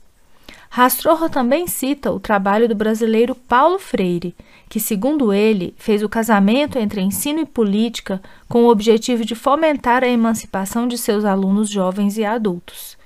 Rastrojo 0.71 1.29
também 1.29 1.65
cita 1.65 2.11
o 2.11 2.19
trabalho 2.19 2.69
do 2.69 2.75
brasileiro 2.75 3.33
Paulo 3.33 3.79
Freire, 3.79 4.35
que, 4.69 4.79
segundo 4.79 5.33
ele, 5.33 5.73
fez 5.79 6.03
o 6.03 6.09
casamento 6.09 6.77
entre 6.77 7.01
ensino 7.01 7.39
e 7.39 7.45
política 7.45 8.21
com 8.47 8.63
o 8.63 8.69
objetivo 8.69 9.25
de 9.25 9.33
fomentar 9.33 10.03
a 10.03 10.07
emancipação 10.07 10.87
de 10.87 10.95
seus 10.95 11.25
alunos 11.25 11.69
jovens 11.69 12.19
e 12.19 12.23
adultos. 12.23 12.97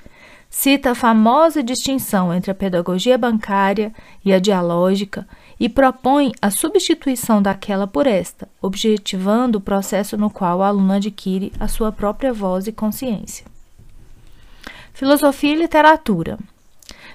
Cita 0.49 0.91
a 0.91 0.95
famosa 0.95 1.63
distinção 1.63 2.33
entre 2.33 2.51
a 2.51 2.55
pedagogia 2.55 3.17
bancária 3.17 3.93
e 4.23 4.33
a 4.33 4.39
dialógica 4.39 5.25
e 5.57 5.69
propõe 5.69 6.33
a 6.41 6.51
substituição 6.51 7.41
daquela 7.41 7.87
por 7.87 8.05
esta, 8.05 8.47
objetivando 8.61 9.57
o 9.57 9.61
processo 9.61 10.17
no 10.17 10.29
qual 10.29 10.59
o 10.59 10.63
aluno 10.63 10.93
adquire 10.93 11.51
a 11.59 11.67
sua 11.69 11.91
própria 11.93 12.33
voz 12.33 12.67
e 12.67 12.71
consciência. 12.73 13.45
Filosofia 14.93 15.53
e 15.53 15.55
literatura. 15.55 16.37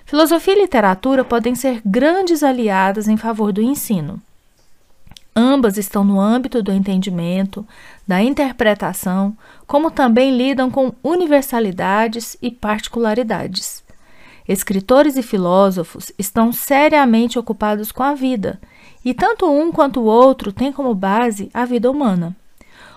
Filosofia 0.08 0.54
e 0.54 0.62
literatura 0.62 1.22
podem 1.22 1.54
ser 1.54 1.82
grandes 1.84 2.42
aliadas 2.42 3.08
em 3.08 3.18
favor 3.18 3.52
do 3.52 3.60
ensino. 3.60 4.18
Ambas 5.36 5.76
estão 5.76 6.02
no 6.02 6.18
âmbito 6.18 6.62
do 6.62 6.72
entendimento, 6.72 7.62
da 8.06 8.22
interpretação, 8.22 9.36
como 9.66 9.90
também 9.90 10.34
lidam 10.34 10.70
com 10.70 10.94
universalidades 11.04 12.38
e 12.40 12.50
particularidades. 12.50 13.84
Escritores 14.48 15.18
e 15.18 15.22
filósofos 15.22 16.10
estão 16.18 16.52
seriamente 16.52 17.38
ocupados 17.38 17.92
com 17.92 18.02
a 18.02 18.14
vida, 18.14 18.58
e 19.04 19.12
tanto 19.12 19.44
um 19.44 19.70
quanto 19.70 20.00
o 20.00 20.06
outro 20.06 20.54
têm 20.54 20.72
como 20.72 20.94
base 20.94 21.50
a 21.52 21.66
vida 21.66 21.90
humana. 21.90 22.34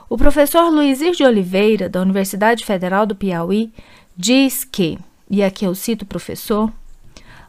O 0.10 0.18
professor 0.18 0.70
Luizir 0.70 1.12
de 1.12 1.26
Oliveira, 1.26 1.90
da 1.90 2.00
Universidade 2.00 2.64
Federal 2.64 3.06
do 3.06 3.18
Piauí, 3.18 3.70
diz 4.16 4.64
que, 4.64 4.98
e 5.30 5.44
aqui 5.44 5.66
eu 5.66 5.76
cito 5.76 6.06
o 6.06 6.08
professor, 6.08 6.72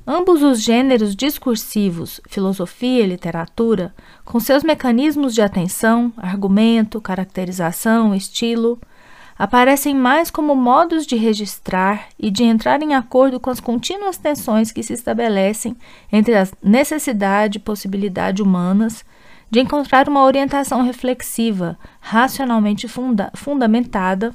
Ambos 0.04 0.42
os 0.42 0.61
gêneros 0.61 1.14
discursivos, 1.14 2.21
filosofia 2.28 3.04
e 3.04 3.06
literatura, 3.06 3.94
com 4.25 4.40
seus 4.40 4.64
mecanismos 4.64 5.32
de 5.32 5.40
atenção, 5.40 6.12
argumento, 6.16 7.00
caracterização, 7.00 8.12
estilo, 8.12 8.80
aparecem 9.38 9.94
mais 9.94 10.28
como 10.28 10.56
modos 10.56 11.06
de 11.06 11.14
registrar 11.14 12.09
e 12.18 12.32
de 12.32 12.42
entrar 12.42 12.82
em 12.82 12.97
acordo 12.97 13.38
com 13.38 13.49
as 13.49 13.61
contínuas 13.61 14.16
tensões 14.18 14.73
que 14.73 14.82
se 14.82 14.92
estabelecem 14.92 15.76
entre 16.11 16.35
a 16.37 16.49
necessidade 16.61 17.59
e 17.59 17.61
possibilidade 17.61 18.42
humanas 18.42 19.04
de 19.49 19.61
encontrar 19.61 20.09
uma 20.09 20.25
orientação 20.25 20.82
reflexiva, 20.82 21.78
racionalmente 22.00 22.88
funda 22.88 23.30
fundamentada 23.35 24.35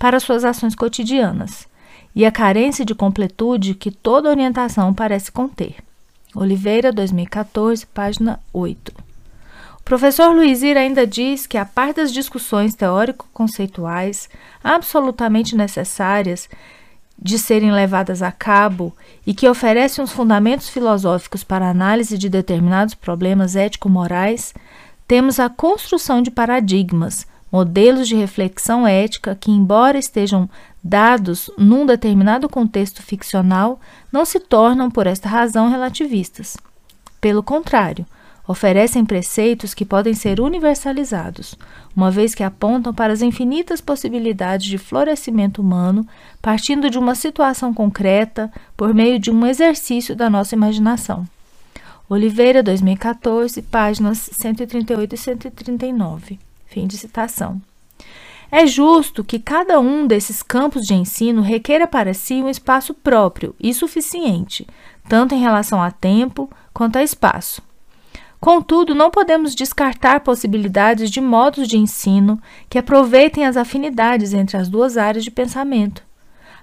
para 0.00 0.18
suas 0.18 0.44
ações 0.44 0.74
cotidianas 0.74 1.68
e 2.16 2.24
a 2.24 2.32
carência 2.32 2.82
de 2.82 2.94
completude 2.94 3.74
que 3.74 3.90
toda 3.90 4.30
orientação 4.30 4.94
parece 4.94 5.30
conter. 5.30 5.76
Oliveira, 6.34 6.90
2014, 6.90 7.84
página 7.86 8.40
8. 8.54 8.90
O 9.78 9.82
professor 9.84 10.34
Luizir 10.34 10.78
ainda 10.78 11.06
diz 11.06 11.46
que, 11.46 11.58
a 11.58 11.66
par 11.66 11.92
das 11.92 12.10
discussões 12.10 12.74
teórico-conceituais 12.74 14.30
absolutamente 14.64 15.54
necessárias 15.54 16.48
de 17.20 17.38
serem 17.38 17.70
levadas 17.70 18.22
a 18.22 18.32
cabo 18.32 18.96
e 19.26 19.34
que 19.34 19.48
oferecem 19.48 20.02
os 20.02 20.10
fundamentos 20.10 20.70
filosóficos 20.70 21.44
para 21.44 21.66
a 21.66 21.70
análise 21.70 22.16
de 22.16 22.30
determinados 22.30 22.94
problemas 22.94 23.54
ético-morais, 23.54 24.54
temos 25.06 25.38
a 25.38 25.50
construção 25.50 26.22
de 26.22 26.30
paradigmas, 26.30 27.26
modelos 27.52 28.08
de 28.08 28.16
reflexão 28.16 28.86
ética 28.86 29.36
que, 29.38 29.50
embora 29.50 29.98
estejam 29.98 30.48
dados 30.86 31.50
num 31.58 31.84
determinado 31.84 32.48
contexto 32.48 33.02
ficcional 33.02 33.80
não 34.12 34.24
se 34.24 34.38
tornam, 34.38 34.90
por 34.90 35.06
esta 35.06 35.28
razão, 35.28 35.68
relativistas. 35.68 36.56
Pelo 37.20 37.42
contrário, 37.42 38.06
oferecem 38.46 39.04
preceitos 39.04 39.74
que 39.74 39.84
podem 39.84 40.14
ser 40.14 40.40
universalizados, 40.40 41.56
uma 41.94 42.10
vez 42.10 42.34
que 42.34 42.44
apontam 42.44 42.94
para 42.94 43.12
as 43.12 43.20
infinitas 43.20 43.80
possibilidades 43.80 44.66
de 44.66 44.78
florescimento 44.78 45.60
humano 45.60 46.06
partindo 46.40 46.88
de 46.88 46.98
uma 46.98 47.14
situação 47.14 47.74
concreta 47.74 48.50
por 48.76 48.94
meio 48.94 49.18
de 49.18 49.30
um 49.30 49.44
exercício 49.44 50.14
da 50.14 50.30
nossa 50.30 50.54
imaginação. 50.54 51.26
Oliveira, 52.08 52.62
2014, 52.62 53.60
páginas 53.62 54.30
138 54.32 55.12
e 55.12 55.18
139. 55.18 56.38
Fim 56.66 56.86
de 56.86 56.96
citação. 56.96 57.60
É 58.50 58.66
justo 58.66 59.24
que 59.24 59.40
cada 59.40 59.80
um 59.80 60.06
desses 60.06 60.42
campos 60.42 60.86
de 60.86 60.94
ensino 60.94 61.42
requeira 61.42 61.86
para 61.86 62.14
si 62.14 62.34
um 62.34 62.48
espaço 62.48 62.94
próprio 62.94 63.54
e 63.58 63.74
suficiente, 63.74 64.66
tanto 65.08 65.34
em 65.34 65.40
relação 65.40 65.82
a 65.82 65.90
tempo 65.90 66.48
quanto 66.72 66.96
a 66.96 67.02
espaço. 67.02 67.60
Contudo, 68.38 68.94
não 68.94 69.10
podemos 69.10 69.54
descartar 69.54 70.20
possibilidades 70.20 71.10
de 71.10 71.20
modos 71.20 71.66
de 71.66 71.76
ensino 71.76 72.40
que 72.70 72.78
aproveitem 72.78 73.44
as 73.44 73.56
afinidades 73.56 74.32
entre 74.32 74.56
as 74.56 74.68
duas 74.68 74.96
áreas 74.96 75.24
de 75.24 75.30
pensamento. 75.30 76.04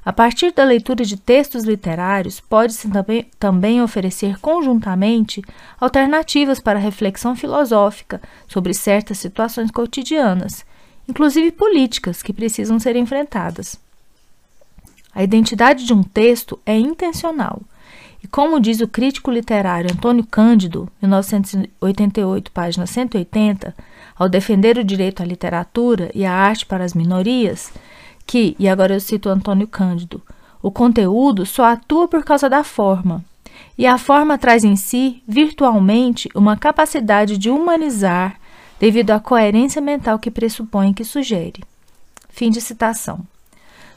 A 0.06 0.13
partir 0.13 0.52
da 0.52 0.63
leitura 0.63 1.04
de 1.04 1.18
textos 1.18 1.63
literários, 1.63 2.40
pode-se 2.40 2.90
também, 2.90 3.25
também 3.40 3.82
oferecer 3.82 4.40
conjuntamente 4.40 5.42
alternativas 5.80 6.60
para 6.60 6.80
reflexão 6.80 7.36
filosófica 7.36 8.22
sobre 8.48 8.74
certas 8.74 9.18
situações 9.18 9.72
cotidianas 9.72 10.66
inclusive 11.08 11.52
políticas, 11.52 12.22
que 12.22 12.34
precisam 12.34 12.80
ser 12.80 12.96
enfrentadas. 12.96 13.80
A 15.14 15.24
identidade 15.24 15.86
de 15.86 15.94
um 15.94 16.02
texto 16.04 16.60
é 16.66 16.78
intencional. 16.78 17.62
E 18.24 18.28
como 18.28 18.60
diz 18.60 18.80
o 18.80 18.88
crítico 18.88 19.30
literário 19.30 19.92
Antônio 19.92 20.26
Cândido, 20.26 20.90
1988, 21.02 22.52
página 22.52 22.86
180, 22.88 23.76
ao 24.18 24.30
defender 24.30 24.78
o 24.78 24.84
direito 24.84 25.22
à 25.22 25.26
literatura 25.26 26.10
e 26.16 26.26
à 26.26 26.32
arte 26.32 26.66
para 26.66 26.86
as 26.86 26.94
minorias, 26.94 27.72
que, 28.26 28.56
e 28.58 28.70
agora 28.70 28.94
eu 28.94 29.00
cito 29.00 29.30
Antônio 29.30 29.68
Cândido, 29.68 30.22
o 30.62 30.72
conteúdo 30.72 31.46
só 31.46 31.66
atua 31.66 32.08
por 32.08 32.24
causa 32.24 32.50
da 32.50 32.64
forma, 32.64 33.24
e 33.78 33.86
a 33.86 33.98
forma 33.98 34.38
traz 34.38 34.64
em 34.64 34.76
si, 34.76 35.22
virtualmente, 35.28 36.30
uma 36.34 36.56
capacidade 36.56 37.38
de 37.38 37.50
humanizar 37.50 38.40
devido 38.80 39.12
à 39.12 39.20
coerência 39.20 39.82
mental 39.82 40.20
que 40.20 40.32
pressupõe 40.32 40.94
que 40.94 41.03
sugere. 41.03 41.63
Fim 42.30 42.50
de 42.50 42.60
citação. 42.60 43.22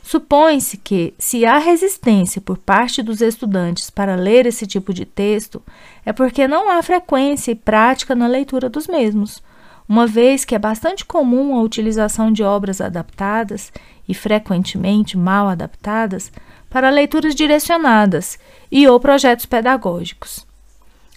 Supõe-se 0.02 0.76
que, 0.76 1.14
se 1.18 1.45
há 1.45 1.59
resistência 1.59 2.40
por 2.40 2.56
parte 2.56 3.02
dos 3.02 3.21
estudantes 3.21 3.90
para 3.90 4.14
ler 4.14 4.47
esse 4.47 4.64
tipo 4.64 4.95
de 4.95 5.04
texto, 5.04 5.61
é 6.04 6.12
porque 6.12 6.47
não 6.47 6.71
há 6.71 6.80
frequência 6.80 7.50
e 7.50 7.56
prática 7.56 8.14
na 8.14 8.28
leitura 8.28 8.68
dos 8.68 8.87
mesmos, 8.87 9.42
uma 9.88 10.06
vez 10.06 10.45
que 10.45 10.54
é 10.54 10.59
bastante 10.61 11.04
comum 11.04 11.56
a 11.56 11.61
utilização 11.61 12.30
de 12.30 12.45
obras 12.45 12.80
adaptadas 12.80 13.73
e 14.09 14.14
frequentemente 14.14 15.18
mal 15.18 15.49
adaptadas 15.49 16.30
para 16.71 16.88
leituras 16.88 17.35
direcionadas 17.35 18.38
e 18.71 18.87
ou 18.87 19.00
projetos 19.00 19.47
pedagógicos. 19.47 20.46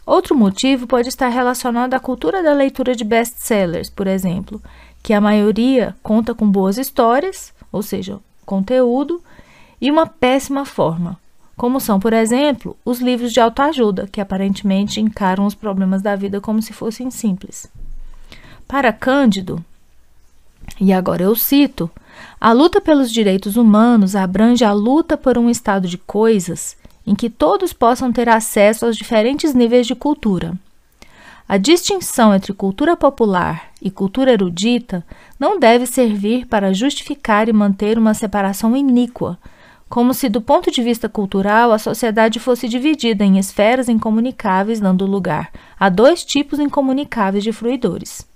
Outro 0.09 0.35
motivo 0.35 0.87
pode 0.87 1.07
estar 1.07 1.29
relacionado 1.29 1.93
à 1.93 1.99
cultura 1.99 2.41
da 2.41 2.51
leitura 2.51 2.95
de 2.95 3.03
best-sellers, 3.03 3.91
por 3.91 4.07
exemplo, 4.07 4.59
que 5.03 5.13
a 5.13 5.21
maioria 5.21 5.95
conta 6.01 6.33
com 6.33 6.49
boas 6.49 6.79
histórias, 6.79 7.53
ou 7.71 7.83
seja, 7.83 8.17
conteúdo, 8.43 9.21
e 9.79 9.91
uma 9.91 10.07
péssima 10.07 10.65
forma, 10.65 11.15
como 11.55 11.79
são, 11.79 11.99
por 11.99 12.11
exemplo, 12.11 12.75
os 12.83 12.99
livros 12.99 13.31
de 13.31 13.39
autoajuda, 13.39 14.09
que 14.11 14.19
aparentemente 14.19 14.99
encaram 14.99 15.45
os 15.45 15.53
problemas 15.53 16.01
da 16.01 16.15
vida 16.15 16.41
como 16.41 16.59
se 16.59 16.73
fossem 16.73 17.11
simples. 17.11 17.67
Para 18.67 18.91
Cândido, 18.91 19.63
e 20.81 20.91
agora 20.91 21.21
eu 21.21 21.35
cito, 21.35 21.87
a 22.41 22.51
luta 22.51 22.81
pelos 22.81 23.11
direitos 23.11 23.55
humanos 23.55 24.15
abrange 24.15 24.65
a 24.65 24.73
luta 24.73 25.15
por 25.15 25.37
um 25.37 25.51
estado 25.51 25.87
de 25.87 25.99
coisas 25.99 26.75
em 27.09 27.15
que 27.15 27.27
todos 27.27 27.73
possam 27.73 28.13
ter 28.13 28.29
acesso 28.29 28.85
aos 28.85 28.95
diferentes 28.95 29.55
níveis 29.55 29.87
de 29.87 29.95
cultura. 29.95 30.53
A 31.47 31.57
distinção 31.57 32.35
entre 32.35 32.53
cultura 32.53 32.95
popular 32.95 33.71
e 33.81 33.89
cultura 33.89 34.31
erudita 34.31 35.03
não 35.39 35.59
deve 35.59 35.87
servir 35.87 36.45
para 36.45 36.71
justificar 36.71 37.49
e 37.49 37.53
manter 37.53 37.97
uma 37.97 38.13
separação 38.13 38.77
iníqua, 38.77 39.39
como 39.89 40.13
se, 40.13 40.29
do 40.29 40.39
ponto 40.39 40.69
de 40.69 40.83
vista 40.83 41.09
cultural, 41.09 41.71
a 41.71 41.79
sociedade 41.79 42.39
fosse 42.39 42.69
dividida 42.69 43.25
em 43.25 43.39
esferas 43.39 43.89
incomunicáveis, 43.89 44.79
dando 44.79 45.07
lugar 45.07 45.49
a 45.79 45.89
dois 45.89 46.23
tipos 46.23 46.59
incomunicáveis 46.59 47.43
de 47.43 47.51
fruidores. 47.51 48.28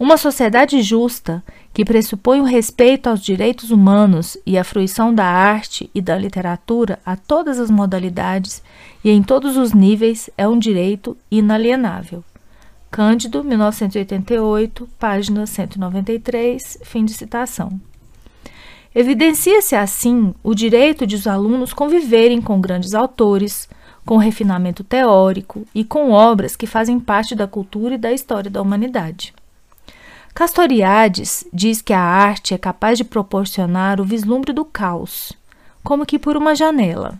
Uma 0.00 0.16
sociedade 0.16 0.80
justa, 0.80 1.44
que 1.74 1.84
pressupõe 1.84 2.40
o 2.40 2.44
respeito 2.44 3.10
aos 3.10 3.20
direitos 3.20 3.70
humanos 3.70 4.34
e 4.46 4.56
a 4.56 4.64
fruição 4.64 5.14
da 5.14 5.26
arte 5.26 5.90
e 5.94 6.00
da 6.00 6.16
literatura 6.16 6.98
a 7.04 7.16
todas 7.16 7.60
as 7.60 7.70
modalidades 7.70 8.62
e 9.04 9.10
em 9.10 9.22
todos 9.22 9.58
os 9.58 9.74
níveis, 9.74 10.30
é 10.38 10.48
um 10.48 10.58
direito 10.58 11.18
inalienável. 11.30 12.24
Cândido, 12.90 13.44
1988, 13.44 14.88
página 14.98 15.44
193, 15.44 16.78
fim 16.82 17.04
de 17.04 17.12
citação. 17.12 17.78
Evidencia-se 18.94 19.76
assim 19.76 20.34
o 20.42 20.54
direito 20.54 21.06
de 21.06 21.14
os 21.14 21.26
alunos 21.26 21.74
conviverem 21.74 22.40
com 22.40 22.58
grandes 22.58 22.94
autores, 22.94 23.68
com 24.06 24.16
refinamento 24.16 24.82
teórico 24.82 25.66
e 25.74 25.84
com 25.84 26.10
obras 26.10 26.56
que 26.56 26.66
fazem 26.66 26.98
parte 26.98 27.34
da 27.34 27.46
cultura 27.46 27.96
e 27.96 27.98
da 27.98 28.10
história 28.10 28.50
da 28.50 28.62
humanidade. 28.62 29.34
Castoriades 30.34 31.44
diz 31.52 31.82
que 31.82 31.92
a 31.92 32.00
arte 32.00 32.54
é 32.54 32.58
capaz 32.58 32.96
de 32.96 33.04
proporcionar 33.04 34.00
o 34.00 34.04
vislumbre 34.04 34.52
do 34.52 34.64
caos, 34.64 35.32
como 35.82 36.06
que 36.06 36.18
por 36.18 36.36
uma 36.36 36.54
janela. 36.54 37.18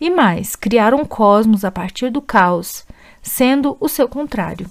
E 0.00 0.10
mais, 0.10 0.56
criar 0.56 0.94
um 0.94 1.04
cosmos 1.04 1.64
a 1.64 1.70
partir 1.70 2.10
do 2.10 2.20
caos, 2.20 2.84
sendo 3.22 3.76
o 3.78 3.88
seu 3.88 4.08
contrário. 4.08 4.68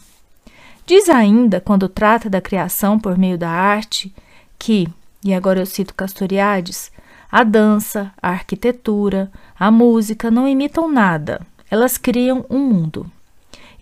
Diz 0.85 1.07
ainda, 1.07 1.61
quando 1.61 1.87
trata 1.87 2.29
da 2.29 2.41
criação 2.41 2.99
por 2.99 3.17
meio 3.17 3.37
da 3.37 3.49
arte, 3.49 4.13
que, 4.59 4.87
e 5.23 5.33
agora 5.33 5.59
eu 5.59 5.65
cito 5.65 5.93
Castoriades, 5.93 6.91
a 7.31 7.43
dança, 7.43 8.11
a 8.21 8.29
arquitetura, 8.29 9.31
a 9.57 9.71
música 9.71 10.29
não 10.29 10.47
imitam 10.47 10.91
nada, 10.91 11.39
elas 11.71 11.97
criam 11.97 12.45
um 12.49 12.59
mundo 12.59 13.09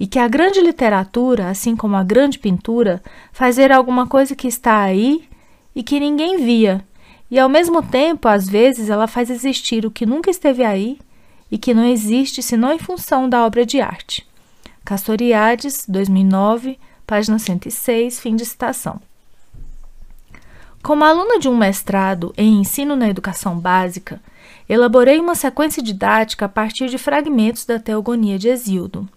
e 0.02 0.08
que 0.08 0.18
a 0.18 0.28
grande 0.28 0.60
literatura, 0.60 1.52
assim 1.52 1.76
como 1.76 1.96
a 1.96 2.04
grande 2.04 2.40
pintura, 2.40 3.04
faz 3.32 3.58
ver 3.58 3.72
alguma 3.72 4.08
coisa 4.08 4.36
que 4.36 4.48
está 4.48 4.82
aí 4.82 5.30
e 5.76 5.84
que 5.84 6.00
ninguém 6.00 6.44
via, 6.44 6.84
e 7.30 7.38
ao 7.38 7.48
mesmo 7.48 7.84
tempo, 7.84 8.28
às 8.28 8.50
vezes, 8.50 8.90
ela 8.90 9.06
faz 9.06 9.30
existir 9.30 9.86
o 9.86 9.92
que 9.92 10.04
nunca 10.04 10.32
esteve 10.32 10.64
aí 10.64 10.98
e 11.52 11.58
que 11.60 11.72
não 11.72 11.86
existe 11.86 12.42
senão 12.42 12.74
em 12.74 12.80
função 12.80 13.30
da 13.30 13.46
obra 13.46 13.64
de 13.64 13.80
arte. 13.80 14.28
Castoriades, 14.84 15.86
2009, 15.88 16.80
página 17.06 17.38
106, 17.38 18.20
fim 18.20 18.36
de 18.36 18.44
citação. 18.44 19.00
Como 20.82 21.04
aluna 21.04 21.38
de 21.38 21.48
um 21.48 21.56
mestrado 21.56 22.34
em 22.36 22.60
ensino 22.60 22.96
na 22.96 23.08
educação 23.08 23.60
básica, 23.60 24.20
elaborei 24.68 25.20
uma 25.20 25.36
sequência 25.36 25.84
didática 25.84 26.46
a 26.46 26.50
partir 26.50 26.90
de 26.90 26.98
fragmentos 26.98 27.68
da 27.68 27.78
Teogonia 27.78 28.40
de 28.40 28.50
Hesíodo. 28.50 29.08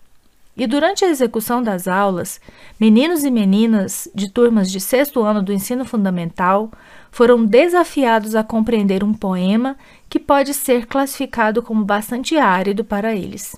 E 0.56 0.68
durante 0.68 1.04
a 1.04 1.08
execução 1.08 1.60
das 1.60 1.88
aulas, 1.88 2.40
meninos 2.78 3.24
e 3.24 3.30
meninas 3.30 4.08
de 4.14 4.30
turmas 4.30 4.70
de 4.70 4.80
sexto 4.80 5.22
ano 5.22 5.42
do 5.42 5.52
ensino 5.52 5.84
fundamental 5.84 6.70
foram 7.10 7.44
desafiados 7.44 8.36
a 8.36 8.44
compreender 8.44 9.02
um 9.02 9.12
poema 9.12 9.76
que 10.08 10.20
pode 10.20 10.54
ser 10.54 10.86
classificado 10.86 11.60
como 11.60 11.84
bastante 11.84 12.36
árido 12.36 12.84
para 12.84 13.16
eles. 13.16 13.56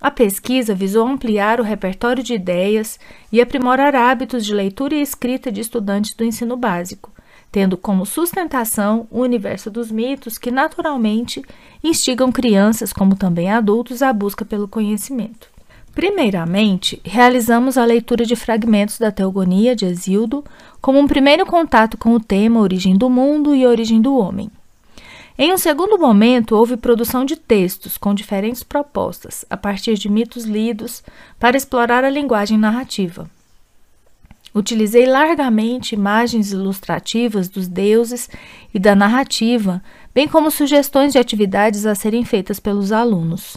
A 0.00 0.10
pesquisa 0.10 0.74
visou 0.74 1.06
ampliar 1.06 1.60
o 1.60 1.62
repertório 1.62 2.24
de 2.24 2.34
ideias 2.34 2.98
e 3.30 3.40
aprimorar 3.40 3.94
hábitos 3.94 4.44
de 4.44 4.52
leitura 4.52 4.96
e 4.96 5.00
escrita 5.00 5.52
de 5.52 5.60
estudantes 5.60 6.14
do 6.14 6.24
ensino 6.24 6.56
básico, 6.56 7.12
tendo 7.52 7.76
como 7.76 8.04
sustentação 8.04 9.06
o 9.08 9.20
universo 9.20 9.70
dos 9.70 9.92
mitos 9.92 10.36
que 10.36 10.50
naturalmente 10.50 11.44
instigam 11.84 12.32
crianças, 12.32 12.92
como 12.92 13.14
também 13.14 13.48
adultos, 13.52 14.02
à 14.02 14.12
busca 14.12 14.44
pelo 14.44 14.66
conhecimento. 14.66 15.51
Primeiramente, 15.94 17.00
realizamos 17.04 17.76
a 17.76 17.84
leitura 17.84 18.24
de 18.24 18.34
fragmentos 18.34 18.98
da 18.98 19.12
Teogonia 19.12 19.76
de 19.76 19.84
Hesíodo 19.84 20.42
como 20.80 20.98
um 20.98 21.06
primeiro 21.06 21.44
contato 21.44 21.98
com 21.98 22.14
o 22.14 22.20
tema 22.20 22.60
Origem 22.60 22.96
do 22.96 23.10
Mundo 23.10 23.54
e 23.54 23.66
Origem 23.66 24.00
do 24.00 24.16
Homem. 24.16 24.50
Em 25.36 25.52
um 25.52 25.58
segundo 25.58 25.98
momento, 25.98 26.56
houve 26.56 26.76
produção 26.76 27.24
de 27.24 27.36
textos 27.36 27.98
com 27.98 28.14
diferentes 28.14 28.62
propostas, 28.62 29.44
a 29.50 29.56
partir 29.56 29.94
de 29.98 30.08
mitos 30.08 30.44
lidos, 30.44 31.02
para 31.38 31.56
explorar 31.56 32.04
a 32.04 32.10
linguagem 32.10 32.56
narrativa. 32.56 33.28
Utilizei 34.54 35.06
largamente 35.06 35.94
imagens 35.94 36.52
ilustrativas 36.52 37.48
dos 37.48 37.68
deuses 37.68 38.30
e 38.72 38.78
da 38.78 38.94
narrativa, 38.94 39.82
bem 40.14 40.28
como 40.28 40.50
sugestões 40.50 41.12
de 41.12 41.18
atividades 41.18 41.86
a 41.86 41.94
serem 41.94 42.24
feitas 42.24 42.60
pelos 42.60 42.92
alunos. 42.92 43.56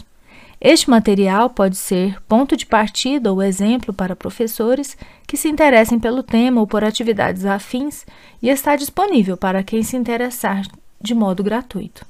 Este 0.60 0.88
material 0.88 1.50
pode 1.50 1.76
ser 1.76 2.20
ponto 2.22 2.56
de 2.56 2.64
partida 2.64 3.30
ou 3.30 3.42
exemplo 3.42 3.92
para 3.92 4.16
professores 4.16 4.96
que 5.26 5.36
se 5.36 5.48
interessem 5.48 6.00
pelo 6.00 6.22
tema 6.22 6.60
ou 6.60 6.66
por 6.66 6.82
atividades 6.82 7.44
afins 7.44 8.06
e 8.40 8.48
está 8.48 8.74
disponível 8.74 9.36
para 9.36 9.62
quem 9.62 9.82
se 9.82 9.96
interessar 9.96 10.66
de 11.00 11.14
modo 11.14 11.42
gratuito. 11.42 12.06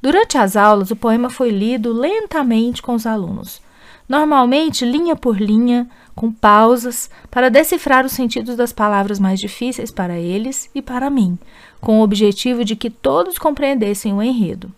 Durante 0.00 0.38
as 0.38 0.56
aulas, 0.56 0.92
o 0.92 0.96
poema 0.96 1.28
foi 1.28 1.50
lido 1.50 1.92
lentamente 1.92 2.80
com 2.80 2.94
os 2.94 3.04
alunos, 3.04 3.60
normalmente 4.08 4.84
linha 4.84 5.16
por 5.16 5.38
linha, 5.38 5.90
com 6.14 6.32
pausas, 6.32 7.10
para 7.30 7.50
decifrar 7.50 8.06
os 8.06 8.12
sentidos 8.12 8.56
das 8.56 8.72
palavras 8.72 9.18
mais 9.18 9.40
difíceis 9.40 9.90
para 9.90 10.18
eles 10.18 10.70
e 10.74 10.80
para 10.80 11.10
mim, 11.10 11.36
com 11.80 11.98
o 11.98 12.02
objetivo 12.02 12.64
de 12.64 12.76
que 12.76 12.90
todos 12.90 13.38
compreendessem 13.38 14.12
o 14.12 14.22
enredo. 14.22 14.72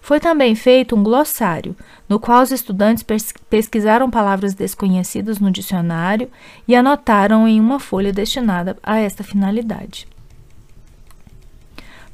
Foi 0.00 0.20
também 0.20 0.54
feito 0.54 0.96
um 0.96 1.02
glossário, 1.02 1.76
no 2.08 2.18
qual 2.18 2.42
os 2.42 2.50
estudantes 2.50 3.04
pesquisaram 3.50 4.10
palavras 4.10 4.54
desconhecidas 4.54 5.38
no 5.38 5.50
dicionário 5.50 6.30
e 6.66 6.74
anotaram 6.74 7.46
em 7.46 7.60
uma 7.60 7.78
folha 7.78 8.12
destinada 8.12 8.76
a 8.82 8.98
esta 8.98 9.22
finalidade. 9.22 10.06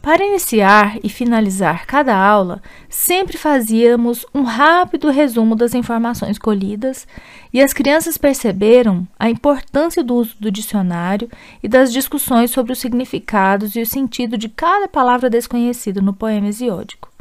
Para 0.05 0.23
iniciar 0.23 0.99
e 1.03 1.09
finalizar 1.09 1.87
cada 1.87 2.15
aula, 2.15 2.61
sempre 2.91 3.39
fazíamos 3.39 4.27
um 4.35 4.43
rápido 4.43 5.09
resumo 5.09 5.57
das 5.57 5.73
informações 5.73 6.39
colhidas 6.39 7.09
e 7.51 7.63
as 7.63 7.73
crianças 7.73 8.19
perceberam 8.19 9.09
a 9.19 9.31
importância 9.31 10.05
do 10.05 10.17
uso 10.17 10.37
do 10.39 10.51
dicionário 10.51 11.31
e 11.63 11.69
das 11.69 11.91
discussões 11.91 12.51
sobre 12.51 12.75
os 12.75 12.81
significados 12.81 13.75
e 13.77 13.81
o 13.81 13.87
sentido 13.87 14.37
de 14.37 14.51
cada 14.51 14.87
palavra 14.89 15.31
desconhecida 15.31 16.03
no 16.03 16.13
poema 16.13 16.49
hesiódico. 16.49 17.14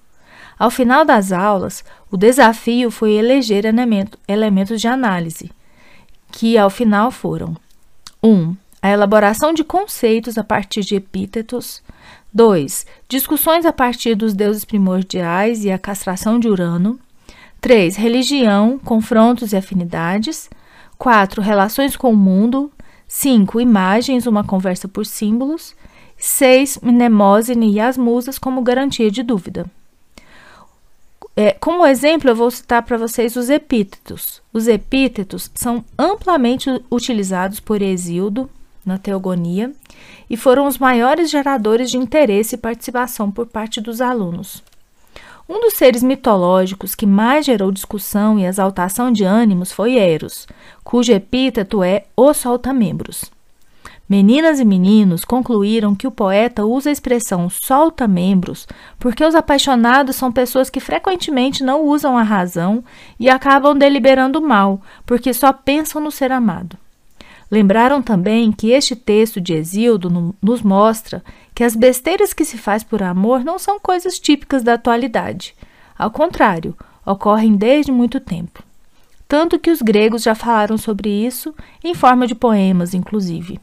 Ao 0.57 0.69
final 0.69 1.03
das 1.03 1.31
aulas, 1.31 1.83
o 2.11 2.17
desafio 2.17 2.91
foi 2.91 3.13
eleger 3.13 3.65
elementos 3.65 4.81
de 4.81 4.87
análise, 4.87 5.51
que 6.31 6.57
ao 6.57 6.69
final 6.69 7.11
foram 7.11 7.55
1. 8.21 8.29
Um, 8.29 8.55
a 8.81 8.89
elaboração 8.89 9.53
de 9.53 9.63
conceitos 9.63 10.37
a 10.37 10.43
partir 10.43 10.81
de 10.81 10.95
epítetos. 10.95 11.81
2. 12.33 12.85
Discussões 13.07 13.65
a 13.65 13.71
partir 13.71 14.15
dos 14.15 14.33
deuses 14.33 14.65
primordiais 14.65 15.63
e 15.63 15.71
a 15.71 15.77
castração 15.77 16.37
de 16.37 16.49
Urano. 16.49 16.99
3. 17.61 17.95
Religião, 17.95 18.77
confrontos 18.77 19.53
e 19.53 19.55
afinidades. 19.55 20.49
4. 20.97 21.41
Relações 21.41 21.95
com 21.95 22.11
o 22.11 22.17
mundo. 22.17 22.71
5. 23.07 23.61
Imagens, 23.61 24.27
uma 24.27 24.43
conversa 24.43 24.87
por 24.87 25.05
símbolos. 25.05 25.73
6. 26.17 26.79
Mnemosine 26.81 27.71
e 27.71 27.79
as 27.79 27.97
musas 27.97 28.37
como 28.37 28.61
garantia 28.61 29.09
de 29.09 29.23
dúvida. 29.23 29.65
É, 31.35 31.51
como 31.53 31.85
exemplo, 31.85 32.29
eu 32.29 32.35
vou 32.35 32.51
citar 32.51 32.83
para 32.83 32.97
vocês 32.97 33.35
os 33.35 33.49
epítetos. 33.49 34.41
Os 34.53 34.67
epítetos 34.67 35.49
são 35.55 35.83
amplamente 35.97 36.69
utilizados 36.91 37.59
por 37.59 37.81
Hesíodo 37.81 38.49
na 38.85 38.97
Teogonia 38.97 39.71
e 40.29 40.37
foram 40.37 40.67
os 40.67 40.77
maiores 40.77 41.31
geradores 41.31 41.89
de 41.89 41.97
interesse 41.97 42.55
e 42.55 42.57
participação 42.57 43.31
por 43.31 43.47
parte 43.47 43.81
dos 43.81 43.99
alunos. 43.99 44.63
Um 45.49 45.59
dos 45.59 45.73
seres 45.73 46.03
mitológicos 46.03 46.95
que 46.95 47.05
mais 47.05 47.45
gerou 47.45 47.71
discussão 47.71 48.39
e 48.39 48.45
exaltação 48.45 49.11
de 49.11 49.23
ânimos 49.23 49.71
foi 49.71 49.95
Eros, 49.95 50.47
cujo 50.83 51.11
epíteto 51.11 51.83
é 51.83 52.05
o 52.15 52.33
solta-membros. 52.33 53.25
Meninas 54.07 54.59
e 54.59 54.65
meninos 54.65 55.23
concluíram 55.23 55.95
que 55.95 56.05
o 56.05 56.11
poeta 56.11 56.65
usa 56.65 56.89
a 56.89 56.91
expressão 56.91 57.49
solta-membros 57.49 58.67
porque 58.99 59.23
os 59.23 59.33
apaixonados 59.33 60.17
são 60.17 60.31
pessoas 60.31 60.69
que 60.69 60.81
frequentemente 60.81 61.63
não 61.63 61.85
usam 61.85 62.17
a 62.17 62.21
razão 62.23 62.83
e 63.17 63.29
acabam 63.29 63.77
deliberando 63.77 64.41
mal, 64.41 64.81
porque 65.05 65.33
só 65.33 65.53
pensam 65.53 66.01
no 66.01 66.11
ser 66.11 66.31
amado. 66.33 66.77
Lembraram 67.49 68.01
também 68.01 68.51
que 68.51 68.71
este 68.71 68.95
texto 68.95 69.39
de 69.39 69.53
Exildo 69.53 70.35
nos 70.41 70.61
mostra 70.61 71.23
que 71.55 71.63
as 71.63 71.75
besteiras 71.75 72.33
que 72.33 72.43
se 72.43 72.57
faz 72.57 72.83
por 72.83 73.01
amor 73.01 73.43
não 73.43 73.57
são 73.57 73.79
coisas 73.79 74.19
típicas 74.19 74.63
da 74.63 74.73
atualidade. 74.73 75.55
Ao 75.97 76.11
contrário, 76.11 76.75
ocorrem 77.05 77.55
desde 77.55 77.91
muito 77.91 78.19
tempo. 78.19 78.63
Tanto 79.27 79.59
que 79.59 79.71
os 79.71 79.81
gregos 79.81 80.23
já 80.23 80.35
falaram 80.35 80.77
sobre 80.77 81.09
isso 81.09 81.53
em 81.83 81.93
forma 81.93 82.27
de 82.27 82.35
poemas, 82.35 82.93
inclusive. 82.93 83.59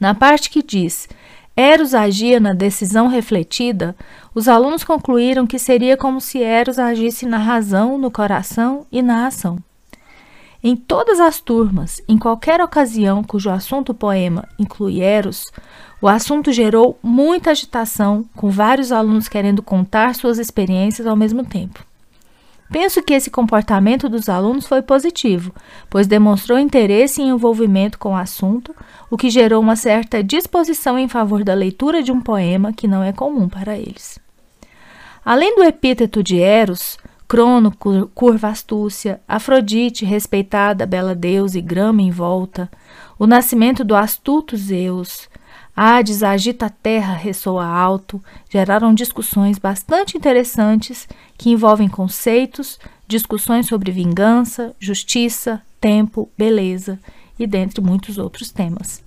Na 0.00 0.14
parte 0.14 0.48
que 0.48 0.62
diz 0.62 1.06
Eros 1.54 1.92
agia 1.92 2.40
na 2.40 2.54
decisão 2.54 3.06
refletida, 3.06 3.94
os 4.34 4.48
alunos 4.48 4.82
concluíram 4.82 5.46
que 5.46 5.58
seria 5.58 5.94
como 5.94 6.18
se 6.18 6.42
Eros 6.42 6.78
agisse 6.78 7.26
na 7.26 7.36
razão, 7.36 7.98
no 7.98 8.10
coração 8.10 8.86
e 8.90 9.02
na 9.02 9.26
ação. 9.26 9.58
Em 10.62 10.74
todas 10.74 11.20
as 11.20 11.40
turmas, 11.40 12.02
em 12.08 12.16
qualquer 12.16 12.62
ocasião 12.62 13.22
cujo 13.22 13.50
assunto 13.50 13.92
poema 13.92 14.48
inclui 14.58 15.00
Eros, 15.00 15.50
o 16.00 16.08
assunto 16.08 16.50
gerou 16.50 16.98
muita 17.02 17.50
agitação, 17.50 18.24
com 18.34 18.48
vários 18.48 18.92
alunos 18.92 19.28
querendo 19.28 19.62
contar 19.62 20.14
suas 20.14 20.38
experiências 20.38 21.06
ao 21.06 21.16
mesmo 21.16 21.44
tempo. 21.44 21.89
Penso 22.70 23.02
que 23.02 23.12
esse 23.12 23.30
comportamento 23.30 24.08
dos 24.08 24.28
alunos 24.28 24.66
foi 24.66 24.80
positivo, 24.80 25.52
pois 25.88 26.06
demonstrou 26.06 26.56
interesse 26.56 27.20
e 27.20 27.24
envolvimento 27.24 27.98
com 27.98 28.12
o 28.12 28.16
assunto, 28.16 28.74
o 29.10 29.16
que 29.16 29.28
gerou 29.28 29.60
uma 29.60 29.74
certa 29.74 30.22
disposição 30.22 30.96
em 30.96 31.08
favor 31.08 31.42
da 31.42 31.52
leitura 31.52 32.00
de 32.00 32.12
um 32.12 32.20
poema 32.20 32.72
que 32.72 32.86
não 32.86 33.02
é 33.02 33.12
comum 33.12 33.48
para 33.48 33.76
eles. 33.76 34.20
Além 35.24 35.56
do 35.56 35.64
epíteto 35.64 36.22
de 36.22 36.38
Eros, 36.38 36.96
Crono, 37.30 37.72
curva 38.12 38.48
astúcia, 38.48 39.20
Afrodite, 39.28 40.04
respeitada, 40.04 40.84
bela 40.84 41.14
deusa 41.14 41.58
e 41.58 41.62
grama 41.62 42.02
em 42.02 42.10
volta, 42.10 42.68
o 43.16 43.24
nascimento 43.24 43.84
do 43.84 43.94
astuto 43.94 44.56
Zeus, 44.56 45.29
Hades 45.82 46.22
agita 46.22 46.66
a 46.66 46.68
terra, 46.68 47.14
ressoa 47.14 47.64
alto, 47.64 48.22
geraram 48.50 48.92
discussões 48.92 49.58
bastante 49.58 50.14
interessantes 50.14 51.08
que 51.38 51.48
envolvem 51.48 51.88
conceitos, 51.88 52.78
discussões 53.08 53.66
sobre 53.66 53.90
vingança, 53.90 54.76
justiça, 54.78 55.62
tempo, 55.80 56.28
beleza 56.36 57.00
e 57.38 57.46
dentre 57.46 57.80
muitos 57.80 58.18
outros 58.18 58.50
temas. 58.50 59.02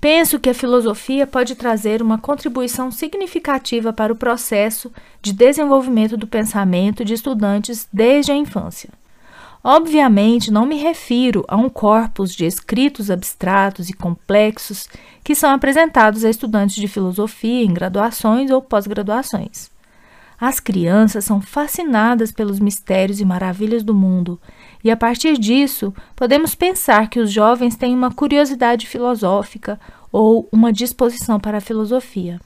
Penso 0.00 0.40
que 0.40 0.50
a 0.50 0.54
filosofia 0.54 1.28
pode 1.28 1.54
trazer 1.54 2.02
uma 2.02 2.18
contribuição 2.18 2.90
significativa 2.90 3.92
para 3.92 4.12
o 4.12 4.16
processo 4.16 4.92
de 5.22 5.32
desenvolvimento 5.32 6.16
do 6.16 6.26
pensamento 6.26 7.04
de 7.04 7.14
estudantes 7.14 7.86
desde 7.92 8.32
a 8.32 8.36
infância. 8.36 8.90
Obviamente, 9.62 10.50
não 10.50 10.64
me 10.64 10.76
refiro 10.76 11.44
a 11.46 11.54
um 11.54 11.68
corpus 11.68 12.34
de 12.34 12.46
escritos 12.46 13.10
abstratos 13.10 13.90
e 13.90 13.92
complexos 13.92 14.88
que 15.22 15.34
são 15.34 15.50
apresentados 15.50 16.24
a 16.24 16.30
estudantes 16.30 16.76
de 16.76 16.88
filosofia 16.88 17.62
em 17.64 17.74
graduações 17.74 18.50
ou 18.50 18.62
pós-graduações. 18.62 19.70
As 20.40 20.58
crianças 20.58 21.26
são 21.26 21.42
fascinadas 21.42 22.32
pelos 22.32 22.58
mistérios 22.58 23.20
e 23.20 23.24
maravilhas 23.26 23.82
do 23.82 23.94
mundo, 23.94 24.40
e 24.82 24.90
a 24.90 24.96
partir 24.96 25.36
disso, 25.36 25.92
podemos 26.16 26.54
pensar 26.54 27.10
que 27.10 27.20
os 27.20 27.30
jovens 27.30 27.76
têm 27.76 27.94
uma 27.94 28.10
curiosidade 28.10 28.86
filosófica 28.86 29.78
ou 30.10 30.48
uma 30.50 30.72
disposição 30.72 31.38
para 31.38 31.58
a 31.58 31.60
filosofia. 31.60 32.40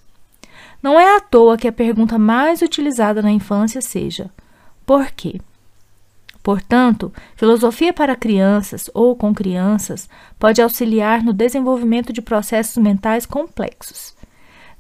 Não 0.83 0.99
é 0.99 1.17
à 1.17 1.21
toa 1.21 1.57
que 1.57 1.69
a 1.69 1.73
pergunta 1.73 2.19
mais 2.19 2.61
utilizada 2.61 3.23
na 3.23 3.31
infância 3.31 3.81
seja: 3.81 4.29
por 4.85 5.13
quê? 5.13 5.41
Portanto, 6.45 7.11
filosofia 7.35 7.91
para 7.91 8.15
crianças 8.15 8.91
ou 8.93 9.17
com 9.17 9.35
crianças 9.35 10.11
pode 10.39 10.61
auxiliar 10.61 11.23
no 11.23 11.33
desenvolvimento 11.33 12.13
de 12.13 12.21
processos 12.21 12.77
mentais 12.77 13.25
complexos. 13.25 14.15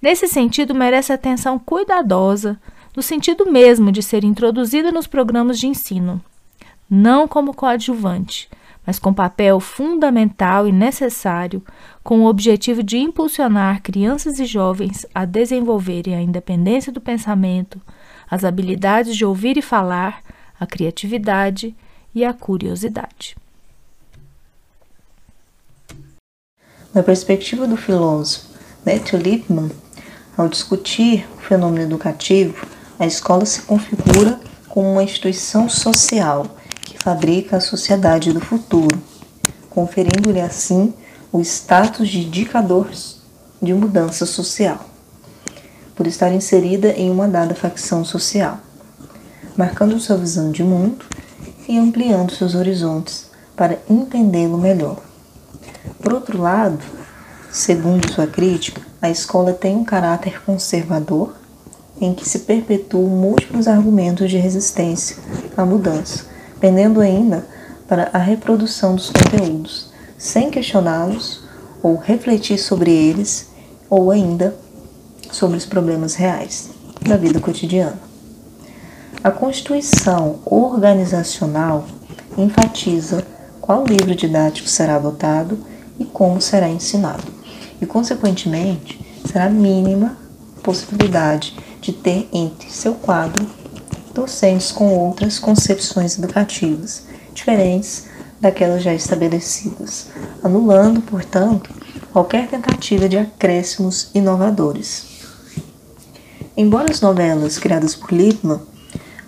Nesse 0.01 0.29
sentido, 0.29 0.75
merece 0.75 1.11
atenção 1.11 1.59
cuidadosa, 1.59 2.61
no 2.95 3.03
sentido 3.03 3.51
mesmo 3.51 3.91
de 3.91 4.03
ser 4.03 4.25
introduzida 4.25 4.93
nos 4.93 5.07
programas 5.07 5.59
de 5.59 5.67
ensino, 5.67 6.23
não 6.89 7.27
como 7.27 7.55
coadjuvante, 7.55 8.47
mas 8.87 8.99
com 8.99 9.15
papel 9.15 9.59
fundamental 9.59 10.69
e 10.69 10.73
necessário, 10.73 11.63
com 12.03 12.21
o 12.21 12.27
objetivo 12.27 12.83
de 12.83 12.99
impulsionar 12.99 13.81
crianças 13.81 14.39
e 14.39 14.45
jovens 14.45 15.07
a 15.15 15.25
desenvolverem 15.25 16.15
a 16.15 16.21
independência 16.21 16.93
do 16.93 17.01
pensamento, 17.01 17.81
as 18.31 18.45
habilidades 18.45 19.17
de 19.17 19.25
ouvir 19.25 19.57
e 19.57 19.63
falar, 19.63 20.23
a 20.59 20.67
criatividade 20.67 21.75
e 22.15 22.25
a 22.25 22.33
curiosidade. 22.33 23.37
Na 26.95 27.03
perspectiva 27.03 27.67
do 27.67 27.77
filósofo 27.77 28.47
Matthew 28.87 29.19
Lipman, 29.19 29.71
ao 30.37 30.49
discutir 30.49 31.27
o 31.37 31.41
fenômeno 31.41 31.83
educativo, 31.83 32.67
a 32.99 33.07
escola 33.07 33.45
se 33.45 33.63
configura 33.63 34.41
como 34.69 34.93
uma 34.93 35.03
instituição 35.03 35.69
social 35.69 36.47
que 36.83 36.99
fabrica 36.99 37.57
a 37.57 37.61
sociedade 37.61 38.33
do 38.33 38.41
futuro, 38.41 39.03
conferindo-lhe 39.71 40.41
assim 40.41 40.95
o 41.33 41.41
status 41.41 42.09
de 42.09 42.21
indicador 42.21 42.89
de 43.61 43.75
mudança 43.75 44.25
social, 44.25 44.89
por 45.97 46.07
estar 46.07 46.33
inserida 46.33 46.93
em 46.93 47.11
uma 47.11 47.27
dada 47.27 47.55
facção 47.55 48.05
social 48.05 48.61
marcando 49.57 49.99
sua 50.01 50.17
visão 50.17 50.51
de 50.51 50.63
mundo 50.63 51.05
e 51.69 51.79
ampliando 51.79 52.33
seus 52.33 52.55
horizontes 52.55 53.31
para 53.57 53.79
entendê-lo 53.89 54.59
melhor. 54.59 54.99
Por 56.03 56.13
outro 56.13 56.41
lado, 56.41 56.83
segundo 57.51 58.11
sua 58.11 58.27
crítica, 58.27 58.83
a 59.01 59.11
escola 59.11 59.53
tem 59.53 59.77
um 59.77 59.85
caráter 59.85 60.43
conservador 60.43 61.35
em 62.01 62.13
que 62.13 62.29
se 62.29 62.41
perpetuam 62.41 63.09
múltiplos 63.09 63.69
argumentos 63.69 64.31
de 64.31 64.37
resistência 64.37 65.17
à 65.57 65.65
mudança, 65.65 66.27
pendendo 66.59 67.01
ainda 67.01 67.47
para 67.87 68.11
a 68.13 68.19
reprodução 68.19 68.95
dos 68.95 69.11
conteúdos, 69.11 69.91
sem 70.19 70.51
questioná-los 70.51 71.43
ou 71.83 71.97
refletir 71.97 72.59
sobre 72.59 72.91
eles, 72.91 73.49
ou 73.89 74.11
ainda 74.11 74.57
sobre 75.31 75.57
os 75.57 75.67
problemas 75.67 76.15
reais 76.15 76.71
da 77.07 77.17
vida 77.17 77.39
cotidiana. 77.39 78.04
A 79.25 79.31
Constituição 79.31 80.41
organizacional 80.45 81.87
enfatiza 82.37 83.27
qual 83.59 83.87
livro 83.87 84.15
didático 84.15 84.69
será 84.69 84.97
adotado 84.97 85.59
e 85.99 86.05
como 86.05 86.43
será 86.43 86.69
ensinado, 86.69 87.25
e, 87.81 87.87
consequentemente, 87.87 89.01
será 89.27 89.49
mínima 89.49 90.19
possibilidade 90.63 91.57
de 91.81 91.91
ter 91.91 92.29
entre 92.35 92.69
seu 92.69 92.97
quadro 92.97 93.51
docentes 94.13 94.71
com 94.71 94.95
outras 94.95 95.39
concepções 95.39 96.19
educativas, 96.19 97.07
diferentes 97.33 98.05
daquelas 98.39 98.83
já 98.83 98.93
estabelecidas, 98.93 100.09
anulando, 100.43 101.01
portanto, 101.01 101.71
qualquer 102.13 102.47
tentativa 102.47 103.09
de 103.09 103.17
acréscimos 103.17 104.11
inovadores. 104.15 105.07
Embora 106.55 106.93
as 106.93 107.01
novelas 107.01 107.59
criadas 107.59 107.95
por 107.95 108.13
Lippmann 108.13 108.74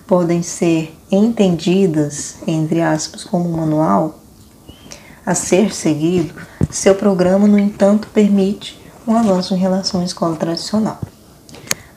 podem 0.06 0.42
ser 0.42 0.96
entendidas, 1.10 2.36
entre 2.46 2.80
aspas, 2.80 3.24
como 3.24 3.48
um 3.48 3.56
manual 3.56 4.20
a 5.24 5.34
ser 5.34 5.74
seguido, 5.74 6.34
seu 6.70 6.94
programa, 6.94 7.48
no 7.48 7.58
entanto, 7.58 8.08
permite 8.14 8.80
um 9.06 9.14
avanço 9.16 9.54
em 9.54 9.58
relação 9.58 10.00
à 10.00 10.04
escola 10.04 10.36
tradicional. 10.36 11.00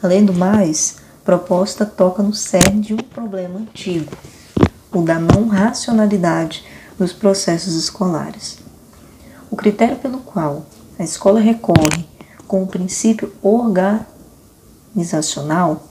Além 0.01 0.25
do 0.25 0.33
mais, 0.33 0.95
proposta 1.23 1.85
toca 1.85 2.23
no 2.23 2.33
cerne 2.33 2.81
de 2.81 2.93
um 2.93 2.97
problema 2.97 3.59
antigo, 3.59 4.11
o 4.91 5.03
da 5.03 5.19
não 5.19 5.47
racionalidade 5.47 6.65
dos 6.97 7.13
processos 7.13 7.75
escolares. 7.75 8.57
O 9.51 9.55
critério 9.55 9.97
pelo 9.97 10.17
qual 10.19 10.65
a 10.97 11.03
escola 11.03 11.39
recorre 11.39 12.07
com 12.47 12.63
o 12.63 12.67
princípio 12.67 13.31
organizacional 13.43 15.88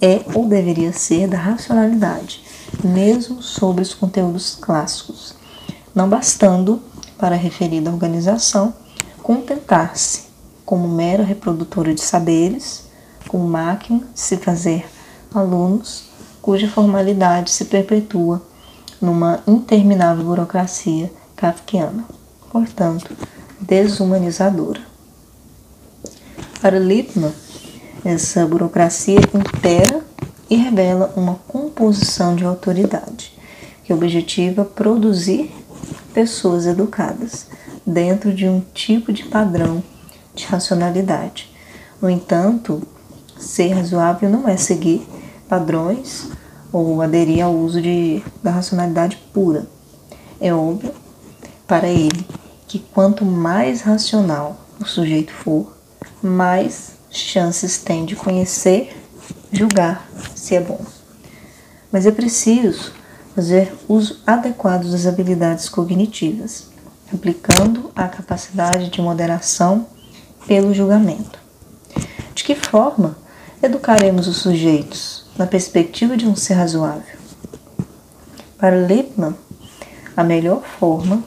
é 0.00 0.20
ou 0.34 0.46
deveria 0.46 0.92
ser 0.92 1.28
da 1.28 1.38
racionalidade, 1.38 2.42
mesmo 2.84 3.42
sobre 3.42 3.82
os 3.82 3.94
conteúdos 3.94 4.56
clássicos, 4.60 5.34
não 5.94 6.08
bastando, 6.08 6.80
para 7.18 7.34
a 7.34 7.38
referida 7.38 7.90
organização, 7.90 8.72
contentar-se 9.22 10.28
como 10.64 10.86
mera 10.86 11.24
reprodutora 11.24 11.92
de 11.92 12.00
saberes, 12.00 12.84
como 13.26 13.46
máquina 13.48 14.00
de 14.14 14.20
se 14.20 14.36
fazer 14.36 14.86
alunos, 15.34 16.04
cuja 16.40 16.68
formalidade 16.68 17.50
se 17.50 17.64
perpetua 17.64 18.42
numa 19.00 19.40
interminável 19.46 20.24
burocracia 20.24 21.12
kafkiana, 21.36 22.04
portanto, 22.50 23.16
desumanizadora. 23.60 24.80
Para 26.60 26.78
Lippmann, 26.78 27.32
essa 28.08 28.46
burocracia 28.46 29.20
inteira 29.34 30.00
e 30.48 30.56
revela 30.56 31.12
uma 31.14 31.34
composição 31.46 32.34
de 32.34 32.42
autoridade 32.42 33.38
que 33.84 33.92
objetiva 33.92 34.64
produzir 34.64 35.52
pessoas 36.14 36.64
educadas 36.64 37.48
dentro 37.86 38.32
de 38.32 38.48
um 38.48 38.62
tipo 38.72 39.12
de 39.12 39.24
padrão 39.24 39.82
de 40.34 40.46
racionalidade. 40.46 41.54
No 42.00 42.08
entanto, 42.08 42.82
ser 43.38 43.74
razoável 43.74 44.30
não 44.30 44.48
é 44.48 44.56
seguir 44.56 45.06
padrões 45.46 46.30
ou 46.72 47.02
aderir 47.02 47.44
ao 47.44 47.54
uso 47.54 47.82
de, 47.82 48.22
da 48.42 48.52
racionalidade 48.52 49.18
pura. 49.34 49.66
É 50.40 50.52
óbvio 50.52 50.94
para 51.66 51.88
ele 51.88 52.26
que 52.66 52.78
quanto 52.78 53.22
mais 53.22 53.82
racional 53.82 54.56
o 54.80 54.86
sujeito 54.86 55.30
for, 55.30 55.76
mais 56.22 56.97
chances 57.10 57.78
tem 57.78 58.04
de 58.04 58.16
conhecer, 58.16 58.96
julgar 59.52 60.08
se 60.34 60.54
é 60.54 60.60
bom. 60.60 60.80
Mas 61.90 62.06
é 62.06 62.10
preciso 62.10 62.92
fazer 63.34 63.72
uso 63.88 64.20
adequado 64.26 64.90
das 64.90 65.06
habilidades 65.06 65.68
cognitivas, 65.68 66.66
aplicando 67.12 67.90
a 67.94 68.08
capacidade 68.08 68.90
de 68.90 69.00
moderação 69.00 69.86
pelo 70.46 70.74
julgamento. 70.74 71.38
De 72.34 72.44
que 72.44 72.54
forma 72.54 73.16
educaremos 73.62 74.28
os 74.28 74.38
sujeitos 74.38 75.26
na 75.36 75.46
perspectiva 75.46 76.16
de 76.16 76.26
um 76.26 76.36
ser 76.36 76.54
razoável? 76.54 77.16
Para 78.58 78.86
Lippmann, 78.86 79.36
a 80.16 80.24
melhor 80.24 80.62
forma, 80.62 81.22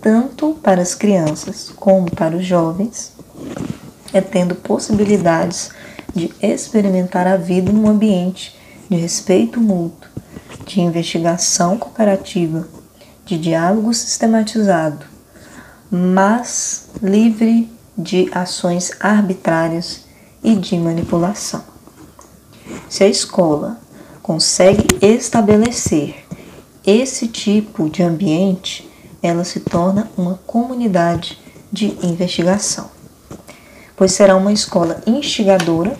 tanto 0.00 0.54
para 0.62 0.80
as 0.80 0.94
crianças 0.94 1.70
como 1.76 2.10
para 2.10 2.36
os 2.36 2.44
jovens, 2.44 3.12
é 4.12 4.20
tendo 4.20 4.54
possibilidades 4.54 5.70
de 6.14 6.32
experimentar 6.42 7.26
a 7.26 7.36
vida 7.36 7.72
num 7.72 7.88
ambiente 7.88 8.56
de 8.88 8.96
respeito 8.96 9.60
mútuo, 9.60 10.10
de 10.66 10.80
investigação 10.80 11.76
cooperativa, 11.78 12.66
de 13.24 13.38
diálogo 13.38 13.94
sistematizado, 13.94 15.06
mas 15.90 16.88
livre 17.02 17.70
de 17.96 18.28
ações 18.32 18.92
arbitrárias 18.98 20.04
e 20.42 20.54
de 20.54 20.76
manipulação. 20.76 21.62
Se 22.88 23.04
a 23.04 23.08
escola 23.08 23.78
consegue 24.22 24.86
estabelecer 25.00 26.24
esse 26.84 27.28
tipo 27.28 27.88
de 27.88 28.02
ambiente, 28.02 28.88
ela 29.22 29.44
se 29.44 29.60
torna 29.60 30.10
uma 30.16 30.40
comunidade 30.46 31.38
de 31.70 31.96
investigação 32.02 32.99
pois 34.00 34.12
será 34.12 34.34
uma 34.34 34.50
escola 34.50 35.02
instigadora 35.06 35.94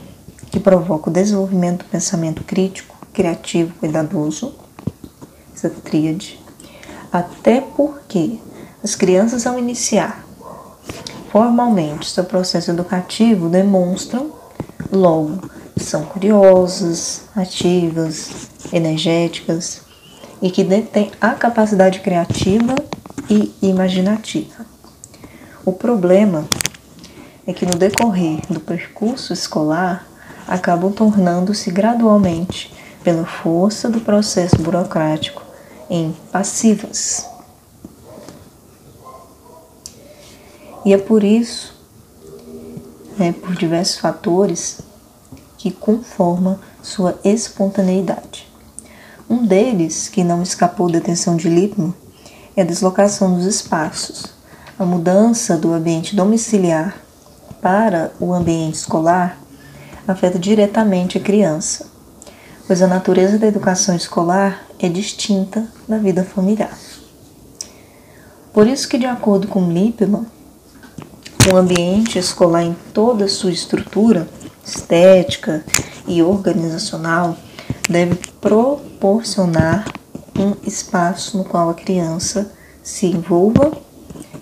que 0.51 0.59
provoca 0.59 1.11
o 1.11 1.13
desenvolvimento 1.13 1.85
do 1.85 1.91
pensamento 1.91 2.43
crítico, 2.43 2.97
criativo, 3.13 3.75
cuidadoso, 3.79 4.55
essa 5.55 5.69
tríade, 5.69 6.41
até 7.13 7.61
porque 7.61 8.39
as 8.83 8.95
crianças, 8.95 9.47
ao 9.47 9.59
iniciar 9.59 10.25
formalmente 11.31 12.09
seu 12.09 12.25
processo 12.25 12.71
educativo, 12.71 13.51
demonstram 13.51 14.33
logo 14.91 15.51
que 15.77 15.85
são 15.85 16.07
curiosas, 16.07 17.25
ativas, 17.37 18.49
energéticas 18.73 19.83
e 20.41 20.51
que 20.51 20.65
detêm 20.65 21.13
a 21.21 21.33
capacidade 21.33 22.01
criativa 22.01 22.75
e 23.29 23.55
imaginativa. 23.61 24.65
O 25.67 25.73
problema 25.75 26.49
é 27.47 27.53
que 27.53 27.67
no 27.67 27.75
decorrer 27.75 28.41
do 28.49 28.61
percurso 28.61 29.33
escolar 29.33 30.07
acabam 30.47 30.93
tornando-se 30.93 31.71
gradualmente, 31.71 32.75
pela 33.03 33.25
força 33.25 33.89
do 33.89 34.01
processo 34.01 34.57
burocrático, 34.59 35.43
em 35.89 36.15
passivas. 36.31 37.27
E 40.85 40.93
é 40.93 40.99
por 40.99 41.25
isso, 41.25 41.75
né, 43.19 43.33
por 43.33 43.55
diversos 43.55 43.99
fatores, 43.99 44.81
que 45.57 45.71
conforma 45.71 46.61
sua 46.83 47.19
espontaneidade. 47.23 48.49
Um 49.29 49.47
deles, 49.47 50.09
que 50.09 50.25
não 50.25 50.43
escapou 50.43 50.91
da 50.91 50.99
atenção 50.99 51.37
de 51.37 51.49
Lippmann, 51.49 51.95
é 52.57 52.63
a 52.63 52.65
deslocação 52.65 53.35
dos 53.35 53.45
espaços, 53.45 54.27
a 54.79 54.85
mudança 54.85 55.57
do 55.57 55.73
ambiente 55.73 56.17
domiciliar 56.17 56.97
para 57.61 58.13
o 58.19 58.33
ambiente 58.33 58.75
escolar 58.75 59.39
afeta 60.07 60.39
diretamente 60.39 61.19
a 61.19 61.21
criança, 61.21 61.87
pois 62.67 62.83
a 62.83 62.87
natureza 62.87 63.39
da 63.39 63.47
educação 63.47 63.95
escolar 63.95 64.65
é 64.79 64.89
distinta 64.89 65.67
da 65.89 65.99
vida 65.99 66.25
familiar. 66.25 66.77
Por 68.53 68.67
isso 68.67 68.89
que, 68.89 68.99
de 68.99 69.07
acordo 69.07 69.47
com 69.47 69.71
Lippmann, 69.71 70.27
o 71.53 71.57
ambiente 71.57 72.19
escolar 72.19 72.65
em 72.65 72.77
toda 72.93 73.25
a 73.25 73.29
sua 73.29 73.53
estrutura 73.53 74.29
estética 74.65 75.65
e 76.07 76.23
organizacional 76.23 77.37
deve 77.89 78.17
proporcionar 78.41 79.85
um 80.37 80.55
espaço 80.67 81.39
no 81.39 81.45
qual 81.45 81.71
a 81.71 81.75
criança 81.75 82.53
se 82.83 83.07
envolva 83.07 83.73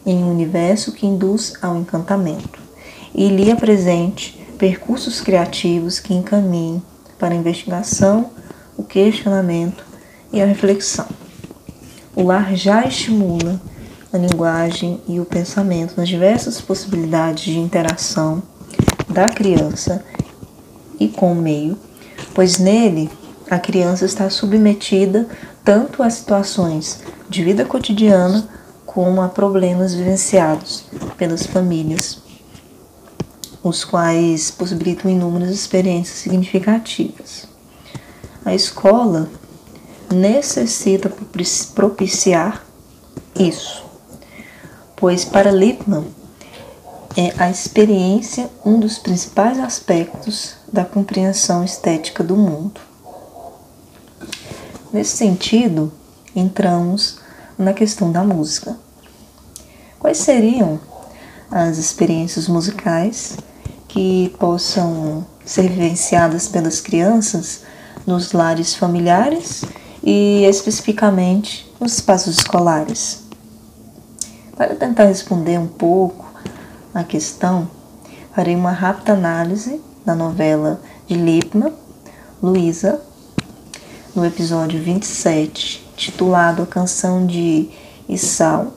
em 0.06 0.22
um 0.22 0.30
universo 0.30 0.92
que 0.92 1.06
induz 1.06 1.54
ao 1.60 1.76
encantamento 1.76 2.57
e 3.18 3.28
lhe 3.30 3.50
apresente 3.50 4.38
percursos 4.56 5.20
criativos 5.20 5.98
que 5.98 6.14
encaminhem 6.14 6.80
para 7.18 7.34
a 7.34 7.36
investigação, 7.36 8.30
o 8.76 8.84
questionamento 8.84 9.84
e 10.32 10.40
a 10.40 10.46
reflexão. 10.46 11.08
O 12.14 12.22
lar 12.22 12.54
já 12.54 12.86
estimula 12.86 13.60
a 14.12 14.18
linguagem 14.18 15.00
e 15.08 15.18
o 15.18 15.24
pensamento 15.24 15.94
nas 15.96 16.08
diversas 16.08 16.60
possibilidades 16.60 17.42
de 17.42 17.58
interação 17.58 18.40
da 19.08 19.28
criança 19.28 20.04
e 21.00 21.08
com 21.08 21.32
o 21.32 21.42
meio, 21.42 21.76
pois 22.32 22.60
nele 22.60 23.10
a 23.50 23.58
criança 23.58 24.04
está 24.04 24.30
submetida 24.30 25.26
tanto 25.64 26.04
a 26.04 26.10
situações 26.10 27.00
de 27.28 27.42
vida 27.42 27.64
cotidiana 27.64 28.48
como 28.86 29.20
a 29.20 29.28
problemas 29.28 29.92
vivenciados 29.92 30.84
pelas 31.16 31.44
famílias 31.44 32.27
os 33.62 33.84
quais 33.84 34.50
possibilitam 34.50 35.10
inúmeras 35.10 35.50
experiências 35.50 36.18
significativas. 36.18 37.46
A 38.44 38.54
escola 38.54 39.28
necessita 40.10 41.12
propiciar 41.74 42.64
isso, 43.38 43.84
pois 44.96 45.24
para 45.24 45.50
Lippmann 45.50 46.06
é 47.16 47.34
a 47.36 47.50
experiência 47.50 48.48
um 48.64 48.78
dos 48.78 48.98
principais 48.98 49.58
aspectos 49.58 50.54
da 50.72 50.84
compreensão 50.84 51.64
estética 51.64 52.22
do 52.22 52.36
mundo. 52.36 52.80
Nesse 54.92 55.16
sentido, 55.16 55.92
entramos 56.34 57.18
na 57.58 57.72
questão 57.72 58.12
da 58.12 58.22
música. 58.22 58.78
Quais 59.98 60.18
seriam 60.18 60.80
as 61.50 61.76
experiências 61.76 62.46
musicais 62.46 63.36
que 63.88 64.28
possam 64.38 65.26
ser 65.44 65.68
vivenciadas 65.68 66.46
pelas 66.46 66.80
crianças 66.80 67.62
nos 68.06 68.32
lares 68.32 68.74
familiares 68.74 69.64
e 70.04 70.44
especificamente 70.44 71.68
nos 71.80 71.94
espaços 71.94 72.38
escolares? 72.38 73.22
Para 74.56 74.74
tentar 74.74 75.04
responder 75.04 75.58
um 75.58 75.66
pouco 75.66 76.26
a 76.94 77.02
questão, 77.02 77.68
farei 78.34 78.54
uma 78.54 78.72
rápida 78.72 79.14
análise 79.14 79.80
da 80.04 80.14
novela 80.14 80.80
de 81.06 81.14
Lippmann, 81.14 81.72
Luísa, 82.42 83.00
no 84.14 84.24
episódio 84.24 84.82
27, 84.82 85.86
titulado 85.96 86.62
A 86.62 86.66
Canção 86.66 87.26
de 87.26 87.70
Issal, 88.08 88.72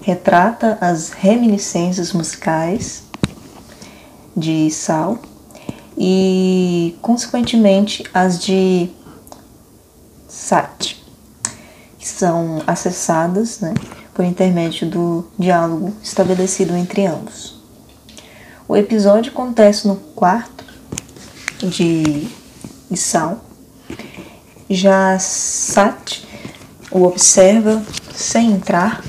retrata 0.00 0.78
as 0.80 1.10
reminiscências 1.10 2.12
musicais 2.12 3.04
de 4.36 4.50
Issal 4.66 5.18
e, 5.96 6.96
consequentemente, 7.02 8.04
as 8.12 8.42
de 8.42 8.90
Sati, 10.28 11.04
que 11.98 12.08
são 12.08 12.62
acessadas 12.66 13.60
né, 13.60 13.74
por 14.14 14.24
intermédio 14.24 14.88
do 14.88 15.26
diálogo 15.38 15.92
estabelecido 16.02 16.74
entre 16.74 17.06
ambos. 17.06 17.60
O 18.66 18.76
episódio 18.76 19.32
acontece 19.32 19.86
no 19.86 19.96
quarto 19.96 20.64
de 21.62 22.28
Issal. 22.90 23.44
Já 24.70 25.18
Sat 25.18 26.26
o 26.90 27.04
observa 27.04 27.82
sem 28.14 28.52
entrar 28.52 29.02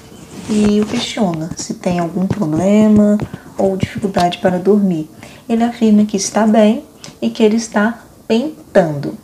e 0.50 0.82
o 0.82 0.86
questiona 0.86 1.50
se 1.56 1.76
tem 1.76 2.00
algum 2.00 2.28
problema 2.28 3.18
ou 3.58 3.78
dificuldade 3.78 4.38
para 4.40 4.60
dormir. 4.60 5.10
Ele 5.48 5.64
afirma 5.64 6.06
que 6.06 6.18
está 6.18 6.46
bem 6.46 6.86
e 7.22 7.30
que 7.30 7.44
ele 7.44 7.58
está 7.58 8.04
pentando, 8.28 9.18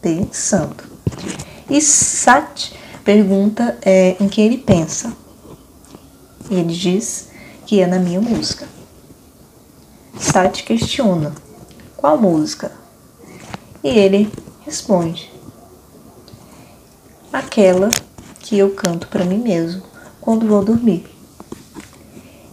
pensando. 0.00 0.84
E 1.68 1.80
Sat 1.80 2.72
pergunta 3.04 3.78
é, 3.82 4.16
em 4.20 4.28
que 4.28 4.40
ele 4.40 4.58
pensa. 4.58 5.12
E 6.50 6.54
ele 6.54 6.74
diz 6.74 7.28
que 7.66 7.80
é 7.80 7.86
na 7.86 7.98
minha 7.98 8.20
música. 8.20 8.66
Sati 10.18 10.62
questiona: 10.62 11.34
Qual 11.96 12.18
música? 12.18 12.72
E 13.82 13.88
ele 13.88 14.30
responde: 14.64 15.32
Aquela 17.32 17.90
que 18.40 18.58
eu 18.58 18.70
canto 18.70 19.08
para 19.08 19.24
mim 19.24 19.38
mesmo 19.38 19.82
quando 20.20 20.46
vou 20.46 20.64
dormir. 20.64 21.13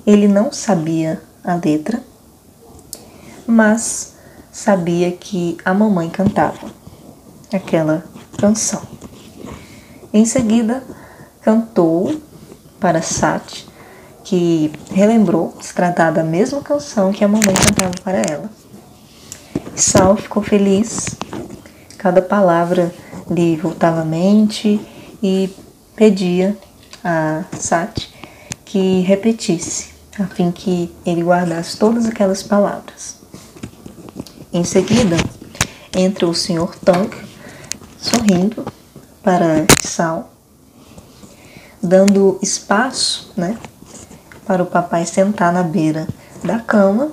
Ele 0.05 0.27
não 0.27 0.51
sabia 0.51 1.21
a 1.43 1.55
letra, 1.55 2.01
mas 3.45 4.15
sabia 4.51 5.11
que 5.11 5.57
a 5.63 5.73
mamãe 5.73 6.09
cantava 6.09 6.71
aquela 7.53 8.03
canção. 8.37 8.81
Em 10.13 10.25
seguida, 10.25 10.83
cantou 11.41 12.19
para 12.79 13.01
Sati 13.01 13.67
que 14.23 14.71
relembrou 14.91 15.53
se 15.61 15.73
tratar 15.73 16.11
da 16.11 16.23
mesma 16.23 16.61
canção 16.61 17.11
que 17.11 17.23
a 17.23 17.27
mamãe 17.27 17.53
cantava 17.53 17.93
para 18.03 18.21
ela. 18.29 18.49
Sal 19.75 20.15
ficou 20.15 20.43
feliz, 20.43 21.05
cada 21.97 22.21
palavra 22.21 22.93
lhe 23.29 23.55
voltava 23.55 24.01
à 24.01 24.05
mente 24.05 24.79
e 25.21 25.49
pedia 25.95 26.57
a 27.03 27.43
Sati 27.57 28.11
que 28.65 29.01
repetisse, 29.01 29.90
a 30.21 30.27
fim 30.27 30.51
que 30.51 30.93
ele 31.05 31.23
guardasse 31.23 31.77
todas 31.77 32.05
aquelas 32.05 32.43
palavras. 32.43 33.15
Em 34.53 34.63
seguida, 34.63 35.15
entra 35.95 36.27
o 36.27 36.33
Sr. 36.33 36.75
Tonk, 36.83 37.15
sorrindo 37.97 38.65
para 39.23 39.65
Sal, 39.79 40.31
dando 41.81 42.37
espaço 42.41 43.31
né, 43.35 43.57
para 44.45 44.61
o 44.61 44.65
papai 44.65 45.05
sentar 45.05 45.51
na 45.51 45.63
beira 45.63 46.07
da 46.43 46.59
cama 46.59 47.11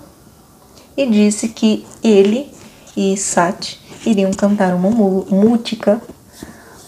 e 0.96 1.06
disse 1.06 1.48
que 1.48 1.86
ele 2.02 2.52
e 2.96 3.16
Sati 3.16 3.80
iriam 4.04 4.32
cantar 4.32 4.74
uma 4.74 4.90
música 4.90 6.00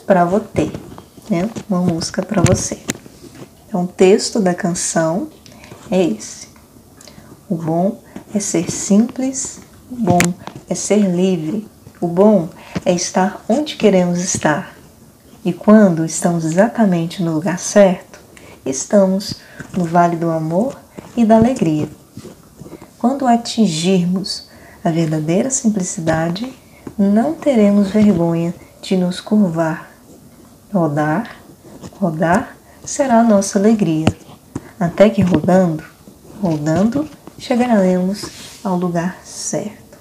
para 0.07 0.25
você, 0.25 0.73
né? 1.29 1.49
Uma 1.69 1.81
música 1.81 2.21
para 2.23 2.43
você. 2.43 2.79
Então, 3.69 3.85
o 3.85 3.87
texto 3.87 4.41
da 4.41 4.53
canção 4.53 5.29
é 5.91 6.03
esse. 6.03 6.49
O 7.49 7.57
bom 7.57 8.01
é 8.35 8.39
ser 8.39 8.71
simples, 8.71 9.61
o 9.91 9.97
bom 9.97 10.21
é 10.69 10.75
ser 10.75 10.99
livre, 10.99 11.69
o 12.01 12.07
bom 12.07 12.49
é 12.85 12.93
estar 12.93 13.45
onde 13.49 13.77
queremos 13.77 14.21
estar. 14.21 14.75
E 15.45 15.53
quando 15.53 16.05
estamos 16.05 16.45
exatamente 16.45 17.23
no 17.23 17.35
lugar 17.35 17.59
certo, 17.59 18.21
estamos 18.65 19.35
no 19.77 19.85
vale 19.85 20.17
do 20.17 20.31
amor 20.31 20.79
e 21.17 21.25
da 21.25 21.37
alegria. 21.37 21.89
Quando 22.99 23.27
atingirmos 23.27 24.49
a 24.85 24.91
verdadeira 24.91 25.51
simplicidade, 25.51 26.53
não 26.97 27.35
teremos 27.35 27.91
vergonha 27.91 28.55
de 28.83 28.97
nos 28.97 29.21
curvar. 29.21 29.91
Rodar, 30.73 31.37
rodar 31.99 32.57
será 32.85 33.21
a 33.21 33.25
nossa 33.25 33.59
alegria, 33.59 34.07
até 34.81 35.11
que 35.11 35.21
rodando, 35.21 35.85
rodando, 36.41 37.07
chegaremos 37.39 38.25
ao 38.65 38.79
lugar 38.79 39.19
certo. 39.23 39.99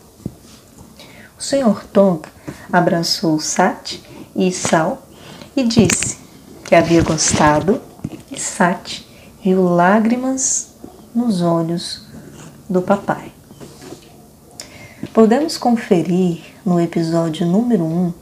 O 1.38 1.44
Senhor 1.44 1.84
Tonga 1.84 2.30
abraçou 2.72 3.38
Sat 3.42 4.02
e 4.34 4.50
Sal 4.54 5.06
e 5.54 5.66
disse 5.66 6.18
que 6.64 6.76
havia 6.76 7.04
gostado 7.04 7.82
e 8.32 8.40
Sati 8.40 9.06
viu 9.44 9.64
lágrimas 9.64 10.70
nos 11.14 11.42
olhos 11.42 12.06
do 12.70 12.82
papai. 12.82 13.34
Podemos 15.14 15.58
conferir 15.58 16.42
no 16.66 16.80
episódio 16.80 17.46
número 17.46 17.84
1 17.84 18.14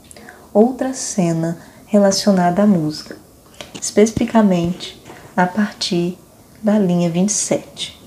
outra 0.52 0.92
cena 0.92 1.58
relacionada 1.86 2.62
à 2.62 2.66
música, 2.66 3.16
especificamente 3.80 5.00
a 5.36 5.46
partir 5.46 6.18
da 6.62 6.78
linha 6.78 7.08
27. 7.08 7.98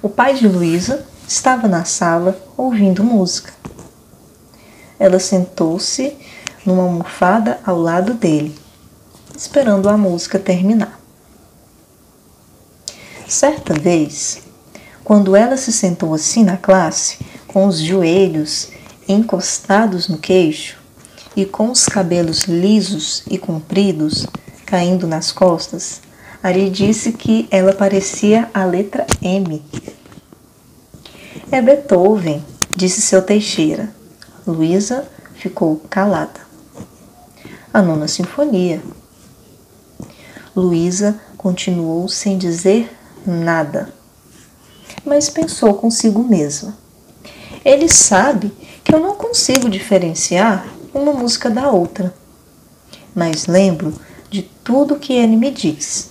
O 0.00 0.08
pai 0.08 0.34
de 0.34 0.46
Luísa 0.46 1.06
estava 1.26 1.66
na 1.66 1.84
sala 1.84 2.38
ouvindo 2.56 3.02
música. 3.02 3.52
Ela 4.98 5.18
sentou-se 5.18 6.16
numa 6.64 6.84
almofada 6.84 7.58
ao 7.66 7.78
lado 7.78 8.14
dele, 8.14 8.56
esperando 9.36 9.88
a 9.88 9.96
música 9.96 10.38
terminar. 10.38 11.00
Certa 13.26 13.74
vez, 13.74 14.42
quando 15.02 15.34
ela 15.34 15.56
se 15.56 15.72
sentou 15.72 16.14
assim 16.14 16.44
na 16.44 16.56
classe, 16.56 17.18
com 17.48 17.66
os 17.66 17.80
joelhos 17.80 18.68
encostados 19.08 20.08
no 20.08 20.18
queixo 20.18 20.83
e 21.36 21.44
com 21.44 21.70
os 21.70 21.86
cabelos 21.86 22.44
lisos 22.44 23.22
e 23.30 23.38
compridos 23.38 24.26
caindo 24.64 25.06
nas 25.06 25.32
costas, 25.32 26.00
Ari 26.42 26.70
disse 26.70 27.12
que 27.12 27.48
ela 27.50 27.72
parecia 27.72 28.50
a 28.52 28.64
letra 28.64 29.06
M. 29.22 29.62
É 31.50 31.60
Beethoven, 31.60 32.44
disse 32.74 33.00
seu 33.00 33.22
Teixeira. 33.22 33.94
Luísa 34.46 35.08
ficou 35.34 35.76
calada 35.88 36.44
a 37.74 37.82
nona 37.82 38.06
sinfonia. 38.06 38.80
Luísa 40.54 41.20
continuou 41.36 42.08
sem 42.08 42.38
dizer 42.38 42.88
nada, 43.26 43.92
mas 45.04 45.28
pensou 45.28 45.74
consigo 45.74 46.22
mesma. 46.22 46.78
Ele 47.64 47.88
sabe 47.88 48.52
que 48.84 48.94
eu 48.94 49.00
não 49.00 49.16
consigo 49.16 49.68
diferenciar 49.68 50.64
uma 50.94 51.12
música 51.12 51.50
da 51.50 51.70
outra, 51.70 52.14
mas 53.14 53.46
lembro 53.46 53.92
de 54.30 54.42
tudo 54.42 54.98
que 54.98 55.12
ele 55.12 55.36
me 55.36 55.50
diz. 55.50 56.10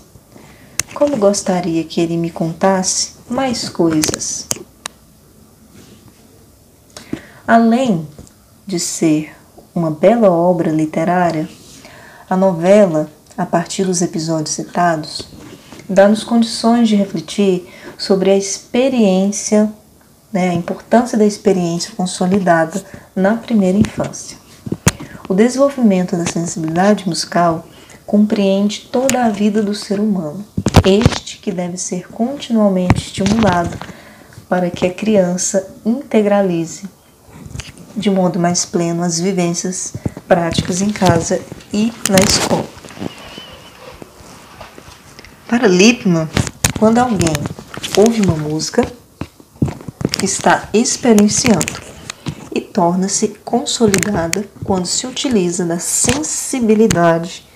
Como 0.93 1.17
gostaria 1.17 1.83
que 1.85 2.01
ele 2.01 2.17
me 2.17 2.29
contasse 2.29 3.13
mais 3.29 3.69
coisas. 3.69 4.47
Além 7.47 8.07
de 8.67 8.79
ser 8.79 9.33
uma 9.73 9.89
bela 9.89 10.29
obra 10.29 10.69
literária, 10.69 11.49
a 12.29 12.37
novela 12.37 13.09
a 13.37 13.45
partir 13.45 13.85
dos 13.85 14.01
episódios 14.01 14.55
citados, 14.55 15.27
dá-nos 15.89 16.23
condições 16.23 16.87
de 16.87 16.95
refletir 16.95 17.67
sobre 17.97 18.29
a 18.29 18.37
experiência, 18.37 19.71
né, 20.31 20.49
a 20.49 20.53
importância 20.53 21.17
da 21.17 21.25
experiência 21.25 21.93
consolidada 21.95 22.83
na 23.15 23.35
primeira 23.35 23.77
infância. 23.77 24.42
O 25.27 25.33
desenvolvimento 25.33 26.17
da 26.17 26.25
sensibilidade 26.25 27.07
musical 27.07 27.65
compreende 28.05 28.89
toda 28.91 29.23
a 29.23 29.29
vida 29.29 29.63
do 29.63 29.73
ser 29.73 29.99
humano, 29.99 30.45
este 30.85 31.37
que 31.37 31.49
deve 31.49 31.77
ser 31.77 32.09
continuamente 32.09 33.07
estimulado 33.07 33.77
para 34.49 34.69
que 34.69 34.85
a 34.85 34.93
criança 34.93 35.65
integralize 35.85 36.83
de 37.95 38.09
modo 38.09 38.37
mais 38.37 38.65
pleno 38.65 39.01
as 39.01 39.17
vivências 39.17 39.93
práticas 40.27 40.81
em 40.81 40.89
casa 40.89 41.39
e 41.71 41.93
na 42.09 42.17
escola. 42.17 42.65
Para 45.47 45.67
Lippmann, 45.67 46.27
quando 46.77 46.97
alguém 46.97 47.33
ouve 47.95 48.21
uma 48.21 48.35
música, 48.35 48.85
está 50.21 50.67
experienciando 50.73 51.92
torna-se 52.73 53.27
consolidada 53.45 54.45
quando 54.65 54.87
se 54.87 55.05
utiliza 55.05 55.63
da 55.63 55.77
sensibilidade 55.77 57.47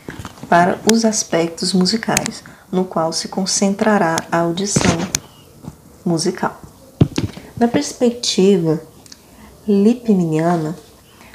para 0.48 0.80
os 0.90 1.04
aspectos 1.04 1.74
musicais, 1.74 2.44
no 2.72 2.86
qual 2.86 3.12
se 3.12 3.28
concentrará 3.28 4.16
a 4.32 4.38
audição 4.38 4.96
musical. 6.06 6.62
Na 7.58 7.68
perspectiva 7.68 8.80
lipminiana, 9.68 10.78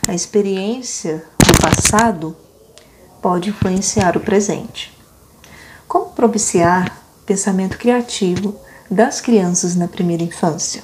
a 0.07 0.15
experiência 0.15 1.25
do 1.45 1.61
passado 1.61 2.37
pode 3.21 3.51
influenciar 3.51 4.17
o 4.17 4.21
presente. 4.21 4.97
Como 5.89 6.11
propiciar 6.11 6.97
pensamento 7.27 7.77
criativo 7.77 8.57
das 8.91 9.21
crianças 9.21 9.75
na 9.75 9.89
primeira 9.89 10.23
infância? 10.23 10.83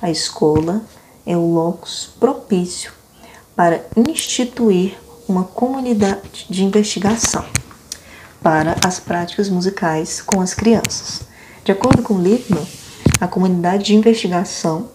A 0.00 0.10
escola 0.10 0.82
é 1.28 1.36
o 1.36 1.52
locus 1.52 2.08
propício 2.18 2.90
para 3.54 3.84
instituir 3.94 4.96
uma 5.28 5.44
comunidade 5.44 6.46
de 6.48 6.64
investigação 6.64 7.44
para 8.42 8.76
as 8.82 8.98
práticas 8.98 9.50
musicais 9.50 10.22
com 10.22 10.40
as 10.40 10.54
crianças. 10.54 11.20
De 11.62 11.70
acordo 11.70 12.02
com 12.02 12.18
Lippmann, 12.18 12.66
a 13.20 13.28
comunidade 13.28 13.84
de 13.84 13.94
investigação 13.94 14.88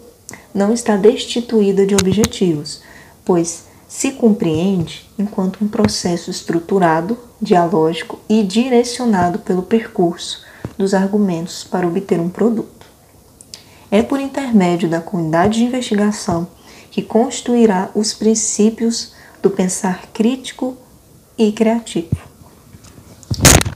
não 0.52 0.74
está 0.74 0.98
destituída 0.98 1.86
de 1.86 1.94
objetivos, 1.94 2.82
pois 3.24 3.66
se 3.88 4.14
compreende 4.14 5.08
enquanto 5.20 5.64
um 5.64 5.68
processo 5.68 6.32
estruturado, 6.32 7.16
dialógico 7.40 8.20
e 8.28 8.42
direcionado 8.42 9.38
pelo 9.38 9.62
percurso 9.62 10.44
dos 10.76 10.96
argumentos 10.96 11.64
para 11.64 11.86
obter 11.86 12.20
um 12.20 12.30
produto. 12.30 12.73
É 13.94 14.02
por 14.02 14.20
intermédio 14.20 14.90
da 14.90 15.00
comunidade 15.00 15.60
de 15.60 15.66
investigação 15.66 16.48
que 16.90 17.00
construirá 17.00 17.92
os 17.94 18.12
princípios 18.12 19.14
do 19.40 19.52
pensar 19.52 20.08
crítico 20.12 20.76
e 21.38 21.52
criativo. 21.52 22.18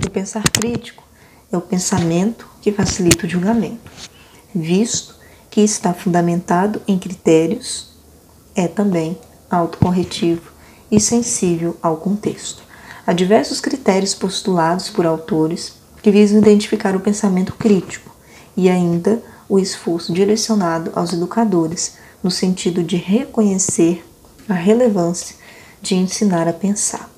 O 0.03 0.09
pensar 0.09 0.41
crítico 0.49 1.03
é 1.51 1.55
o 1.55 1.61
pensamento 1.61 2.49
que 2.63 2.71
facilita 2.71 3.27
o 3.27 3.29
julgamento, 3.29 3.91
visto 4.55 5.13
que 5.51 5.61
está 5.61 5.93
fundamentado 5.93 6.81
em 6.87 6.97
critérios, 6.97 7.91
é 8.55 8.67
também 8.67 9.19
autocorretivo 9.51 10.51
e 10.89 10.99
sensível 10.99 11.77
ao 11.79 11.97
contexto. 11.97 12.63
Há 13.05 13.13
diversos 13.13 13.61
critérios 13.61 14.15
postulados 14.15 14.89
por 14.89 15.05
autores 15.05 15.73
que 16.01 16.09
visam 16.09 16.39
identificar 16.39 16.95
o 16.95 17.01
pensamento 17.01 17.53
crítico 17.53 18.09
e 18.55 18.67
ainda 18.67 19.21
o 19.49 19.59
esforço 19.59 20.13
direcionado 20.13 20.91
aos 20.95 21.13
educadores 21.13 21.97
no 22.21 22.31
sentido 22.31 22.83
de 22.83 22.97
reconhecer 22.97 24.05
a 24.49 24.53
relevância 24.53 25.35
de 25.81 25.95
ensinar 25.95 26.47
a 26.47 26.53
pensar, 26.53 27.09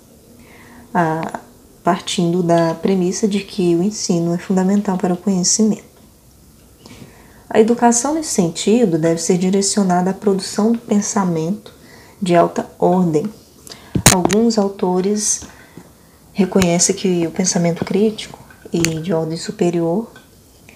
a, 0.94 1.40
partindo 1.84 2.44
da 2.44 2.76
premissa 2.76 3.28
de 3.28 3.40
que 3.40 3.76
o 3.76 3.84
ensino 3.84 4.34
é 4.34 4.38
fundamental 4.38 4.98
para 4.98 5.14
o 5.14 5.18
conhecimento. 5.18 5.90
A 7.50 7.60
educação 7.60 8.14
nesse 8.14 8.30
sentido 8.30 9.00
deve 9.00 9.20
ser 9.20 9.38
direcionada 9.38 10.12
à 10.12 10.14
produção 10.14 10.72
do 10.72 10.78
pensamento 10.78 11.74
de 12.22 12.36
alta 12.36 12.70
ordem. 12.78 13.26
Alguns 14.14 14.58
autores 14.58 15.42
reconhecem 16.32 16.96
que 16.96 17.26
o 17.26 17.32
pensamento 17.32 17.84
crítico 17.84 18.38
e 18.72 18.80
de 19.02 19.12
ordem 19.14 19.38
superior 19.38 20.12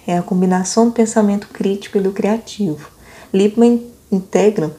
é 0.05 0.17
a 0.17 0.21
combinação 0.21 0.87
do 0.87 0.91
pensamento 0.91 1.47
crítico 1.47 1.97
e 1.97 2.01
do 2.01 2.11
criativo. 2.11 2.89
Lippmann 3.33 3.81
integra 4.11 4.75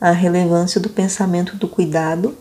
a 0.00 0.10
relevância 0.10 0.80
do 0.80 0.88
pensamento 0.88 1.56
do 1.56 1.68
cuidado, 1.68 2.36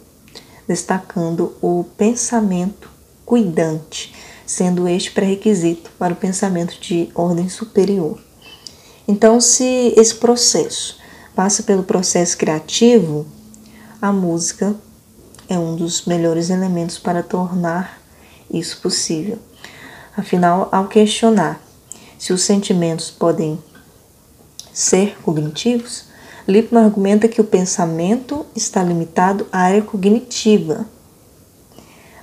destacando 0.67 1.55
o 1.61 1.85
pensamento 1.97 2.89
cuidante, 3.25 4.13
sendo 4.45 4.87
este 4.87 5.11
pré-requisito 5.11 5.91
para 5.97 6.13
o 6.13 6.17
pensamento 6.17 6.79
de 6.79 7.09
ordem 7.15 7.49
superior. 7.49 8.19
Então, 9.07 9.39
se 9.39 9.93
esse 9.95 10.15
processo 10.15 10.97
passa 11.35 11.63
pelo 11.63 11.83
processo 11.83 12.37
criativo, 12.37 13.25
a 14.01 14.11
música 14.11 14.75
é 15.47 15.57
um 15.57 15.75
dos 15.75 16.05
melhores 16.05 16.49
elementos 16.49 16.97
para 16.97 17.23
tornar 17.23 17.99
isso 18.51 18.81
possível. 18.81 19.37
Afinal, 20.17 20.69
ao 20.71 20.87
questionar 20.87 21.64
se 22.17 22.33
os 22.33 22.41
sentimentos 22.41 23.11
podem 23.11 23.61
ser 24.73 25.17
cognitivos, 25.21 26.05
Lippmann 26.47 26.85
argumenta 26.85 27.27
que 27.27 27.41
o 27.41 27.45
pensamento 27.45 28.45
está 28.55 28.83
limitado 28.83 29.47
à 29.51 29.59
área 29.59 29.81
cognitiva, 29.81 30.85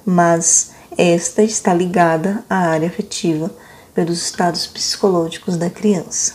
mas 0.04 0.72
esta 0.96 1.42
está 1.42 1.74
ligada 1.74 2.44
à 2.48 2.56
área 2.56 2.88
afetiva 2.88 3.50
pelos 3.94 4.22
estados 4.22 4.66
psicológicos 4.66 5.56
da 5.56 5.68
criança. 5.68 6.34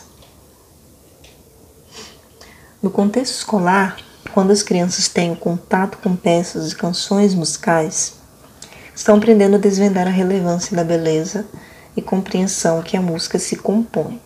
No 2.82 2.92
contexto 2.92 3.36
escolar, 3.36 3.98
quando 4.34 4.52
as 4.52 4.62
crianças 4.62 5.08
têm 5.08 5.34
contato 5.34 5.98
com 5.98 6.16
peças 6.16 6.72
e 6.72 6.76
canções 6.76 7.34
musicais, 7.34 8.14
estão 8.96 9.16
aprendendo 9.16 9.56
a 9.56 9.60
desvendar 9.60 10.08
a 10.08 10.12
relevância 10.12 10.76
da 10.76 10.84
beleza 10.84 11.46
e 11.98 12.02
compreensão 12.02 12.84
que 12.84 12.96
a 12.96 13.02
música 13.02 13.40
se 13.40 13.56
compõe. 13.56 14.22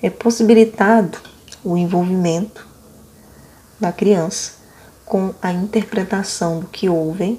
É 0.00 0.08
possibilitado 0.08 1.18
o 1.64 1.76
envolvimento 1.76 2.66
da 3.80 3.90
criança 3.92 4.52
com 5.04 5.34
a 5.42 5.52
interpretação 5.52 6.60
do 6.60 6.68
que 6.68 6.88
ouvem 6.88 7.38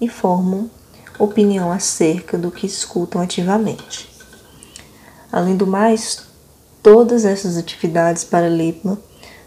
e 0.00 0.08
formam 0.08 0.70
opinião 1.18 1.70
acerca 1.70 2.38
do 2.38 2.50
que 2.50 2.66
escutam 2.66 3.20
ativamente. 3.20 4.08
Além 5.30 5.56
do 5.56 5.66
mais, 5.66 6.22
todas 6.82 7.24
essas 7.24 7.56
atividades 7.56 8.22
para 8.22 8.48
Lippmann 8.48 8.98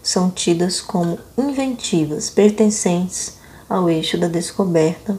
são 0.02 0.30
tidas 0.30 0.80
como 0.80 1.18
inventivas, 1.36 2.30
pertencentes 2.30 3.38
ao 3.68 3.88
eixo 3.88 4.18
da 4.18 4.28
descoberta 4.28 5.18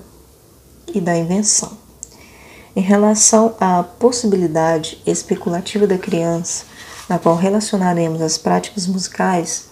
e 0.93 1.01
da 1.01 1.17
invenção. 1.17 1.86
Em 2.77 2.81
relação 2.81 3.55
à 3.59 3.81
possibilidade 3.81 5.01
especulativa 5.03 5.87
da 5.87 5.97
criança, 5.97 6.63
na 7.09 7.17
qual 7.17 7.35
relacionaremos 7.35 8.21
as 8.21 8.37
práticas 8.37 8.85
musicais, 8.85 9.69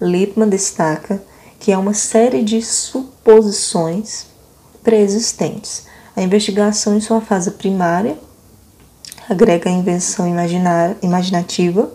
Lippmann 0.00 0.48
destaca 0.48 1.20
que 1.58 1.72
há 1.72 1.78
uma 1.80 1.92
série 1.92 2.44
de 2.44 2.62
suposições 2.62 4.26
pré-existentes. 4.84 5.88
A 6.14 6.22
investigação 6.22 6.96
em 6.96 7.00
sua 7.00 7.20
fase 7.20 7.50
primária 7.50 8.16
agrega 9.28 9.68
a 9.68 9.72
invenção 9.72 10.28
imaginativa, 11.02 11.90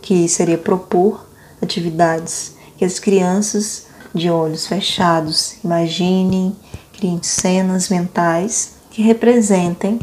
que 0.00 0.26
seria 0.30 0.56
propor 0.56 1.28
atividades 1.60 2.54
que 2.78 2.86
as 2.86 2.98
crianças 2.98 3.84
de 4.14 4.30
olhos 4.30 4.66
fechados 4.66 5.56
imaginem, 5.62 6.56
criem 6.94 7.22
cenas 7.22 7.90
mentais 7.90 8.77
que 8.98 9.02
representem 9.04 10.00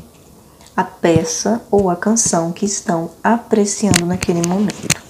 a 0.74 0.82
peça 0.82 1.62
ou 1.70 1.90
a 1.90 1.98
canção 1.98 2.54
que 2.54 2.66
estão 2.66 3.12
apreciando 3.22 4.06
naquele 4.06 4.42
momento. 4.48 5.04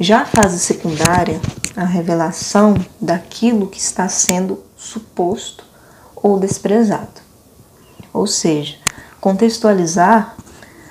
Já 0.00 0.22
a 0.22 0.26
fase 0.26 0.58
secundária, 0.58 1.40
a 1.76 1.84
revelação 1.84 2.74
daquilo 3.00 3.68
que 3.68 3.78
está 3.78 4.08
sendo 4.08 4.60
suposto 4.76 5.64
ou 6.16 6.40
desprezado. 6.40 7.20
Ou 8.12 8.26
seja, 8.26 8.74
contextualizar 9.20 10.34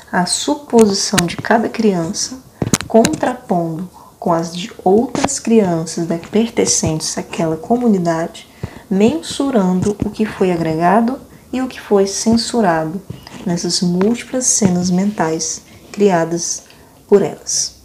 a 0.09 0.25
suposição 0.25 1.27
de 1.27 1.35
cada 1.35 1.67
criança, 1.67 2.39
contrapondo 2.87 3.89
com 4.17 4.31
as 4.31 4.55
de 4.55 4.71
outras 4.85 5.37
crianças 5.37 6.07
pertencentes 6.31 7.17
àquela 7.17 7.57
comunidade, 7.57 8.47
mensurando 8.89 9.97
o 10.05 10.09
que 10.09 10.25
foi 10.25 10.53
agregado 10.53 11.27
e 11.51 11.61
o 11.61 11.67
que 11.67 11.79
foi 11.79 12.05
censurado 12.05 13.01
nessas 13.45 13.81
múltiplas 13.81 14.45
cenas 14.45 14.89
mentais 14.89 15.61
criadas 15.91 16.63
por 17.07 17.21
elas. 17.21 17.75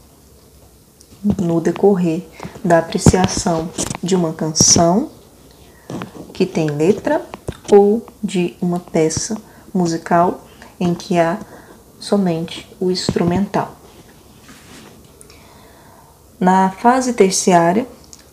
No 1.41 1.61
decorrer 1.61 2.27
da 2.63 2.79
apreciação 2.79 3.71
de 4.03 4.15
uma 4.15 4.33
canção 4.33 5.11
que 6.33 6.45
tem 6.45 6.71
letra 6.71 7.25
ou 7.73 8.07
de 8.23 8.57
uma 8.61 8.79
peça 8.79 9.37
musical 9.73 10.45
em 10.79 10.95
que 10.95 11.19
há 11.19 11.39
somente 11.99 12.69
o 12.79 12.91
instrumental. 12.91 13.75
Na 16.39 16.71
fase 16.71 17.15
terciária, 17.15 17.87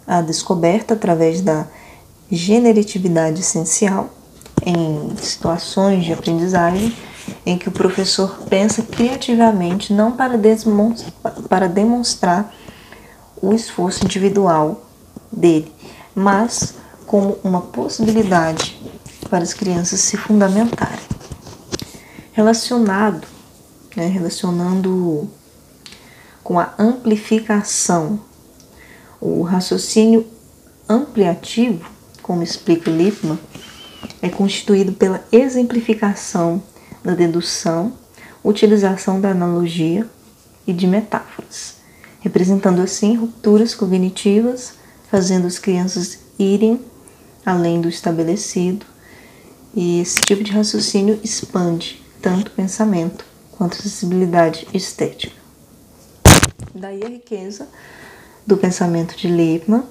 a 0.05 0.21
descoberta 0.21 0.95
através 0.95 1.39
da 1.39 1.65
generatividade 2.29 3.39
essencial 3.39 4.09
em 4.65 5.15
situações 5.17 6.05
de 6.05 6.13
aprendizagem 6.13 6.95
em 7.45 7.57
que 7.57 7.69
o 7.69 7.71
professor 7.71 8.39
pensa 8.49 8.81
criativamente 8.83 9.93
não 9.93 10.11
para, 10.11 10.37
para 11.47 11.67
demonstrar 11.67 12.53
o 13.41 13.53
esforço 13.53 14.05
individual 14.05 14.83
dele, 15.31 15.71
mas 16.13 16.75
como 17.05 17.37
uma 17.43 17.61
possibilidade 17.61 18.79
para 19.29 19.43
as 19.43 19.53
crianças 19.53 19.99
se 20.01 20.17
fundamentarem. 20.17 20.99
Relacionado, 22.31 23.27
né, 23.95 24.07
relacionando 24.07 25.29
com 26.43 26.59
a 26.59 26.73
amplificação, 26.77 28.19
o 29.19 29.41
raciocínio 29.41 30.25
ampliativo, 30.87 31.85
como 32.21 32.43
explica 32.43 32.89
Lippmann, 32.89 33.39
é 34.21 34.29
constituído 34.29 34.93
pela 34.93 35.23
exemplificação 35.31 36.61
da 37.03 37.13
dedução, 37.13 37.93
utilização 38.43 39.19
da 39.19 39.31
analogia 39.31 40.07
e 40.65 40.73
de 40.73 40.87
metáforas, 40.87 41.75
representando 42.19 42.81
assim 42.81 43.15
rupturas 43.15 43.73
cognitivas, 43.73 44.73
fazendo 45.09 45.47
as 45.47 45.59
crianças 45.59 46.19
irem 46.37 46.79
além 47.45 47.81
do 47.81 47.89
estabelecido, 47.89 48.85
e 49.73 50.01
esse 50.01 50.21
tipo 50.21 50.43
de 50.43 50.51
raciocínio 50.51 51.19
expande 51.23 52.03
tanto 52.21 52.49
o 52.49 52.51
pensamento 52.51 53.25
quanto 53.51 53.77
a 53.77 53.81
sensibilidade 53.81 54.67
estética. 54.73 55.35
Daí 56.73 57.03
a 57.03 57.09
riqueza 57.09 57.67
do 58.45 58.57
pensamento 58.57 59.15
de 59.15 59.27
Lippmann 59.27 59.83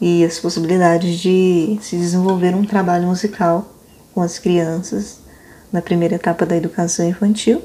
e 0.00 0.24
as 0.24 0.38
possibilidades 0.38 1.18
de 1.18 1.78
se 1.80 1.96
desenvolver 1.96 2.54
um 2.54 2.64
trabalho 2.64 3.06
musical 3.06 3.66
com 4.14 4.22
as 4.22 4.38
crianças 4.38 5.18
na 5.72 5.82
primeira 5.82 6.14
etapa 6.14 6.46
da 6.46 6.56
educação 6.56 7.08
infantil, 7.08 7.62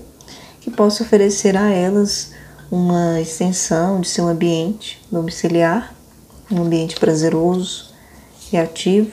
que 0.60 0.72
possa 0.72 1.04
oferecer 1.04 1.58
a 1.58 1.70
elas 1.70 2.32
uma 2.72 3.20
extensão 3.20 4.00
de 4.00 4.08
seu 4.08 4.28
ambiente 4.28 5.02
domiciliar, 5.12 5.94
um 6.50 6.62
ambiente 6.62 6.96
prazeroso 7.00 7.94
e 8.52 8.58
ativo, 8.58 9.12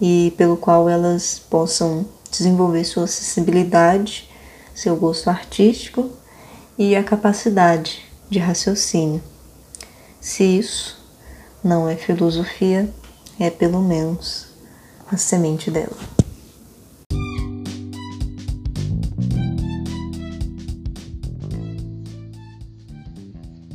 e 0.00 0.32
pelo 0.36 0.56
qual 0.56 0.88
elas 0.88 1.38
possam 1.50 2.06
desenvolver 2.30 2.84
sua 2.84 3.04
acessibilidade, 3.04 4.30
seu 4.74 4.94
gosto 4.96 5.28
artístico 5.28 6.10
e 6.78 6.94
a 6.94 7.02
capacidade 7.02 8.02
de 8.30 8.38
raciocínio. 8.38 9.22
Se 10.20 10.44
isso 10.44 10.97
não 11.62 11.88
é 11.88 11.96
filosofia, 11.96 12.88
é 13.38 13.50
pelo 13.50 13.80
menos 13.82 14.48
a 15.10 15.16
semente 15.16 15.70
dela. 15.70 15.96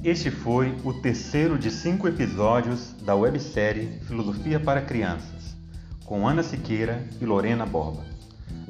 Este 0.03 0.29
foi 0.29 0.75
o 0.84 0.93
terceiro 0.93 1.57
de 1.57 1.71
cinco 1.71 2.09
episódios 2.09 2.91
da 3.03 3.15
websérie 3.15 3.99
Filosofia 4.05 4.59
para 4.59 4.81
Crianças, 4.81 5.55
com 6.03 6.27
Ana 6.27 6.43
Siqueira 6.43 7.07
e 7.21 7.25
Lorena 7.25 7.65
Borba. 7.65 8.03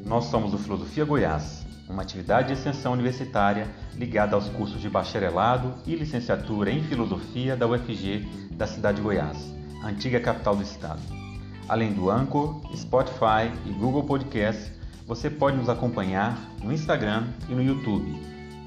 Nós 0.06 0.26
somos 0.26 0.54
o 0.54 0.60
Filosofia 0.60 1.04
Goiás, 1.04 1.63
uma 1.90 2.02
atividade 2.02 2.48
de 2.48 2.54
extensão 2.54 2.94
universitária 2.94 3.68
ligada 3.96 4.36
aos 4.36 4.48
cursos 4.50 4.82
de 4.82 4.90
bacharelado 4.90 5.76
e 5.86 5.96
licenciatura 5.96 6.72
em 6.72 6.82
Filosofia 6.84 7.56
da 7.56 7.68
UFG 7.68 8.26
da 8.52 8.66
cidade 8.66 8.98
de 8.98 9.04
Goiás, 9.04 9.54
antiga 9.84 10.20
capital 10.20 10.56
do 10.56 10.64
estado. 10.64 11.02
Além 11.68 11.94
do 11.94 12.10
Anchor, 12.10 12.60
Spotify 12.76 13.52
e 13.66 13.70
Google 13.72 14.04
Podcast, 14.04 14.72
você 15.06 15.30
pode 15.30 15.58
nos 15.58 15.68
acompanhar 15.70 16.40
no 16.62 16.72
Instagram 16.72 17.28
e 17.50 17.54
no 17.54 17.62
YouTube 17.64 18.16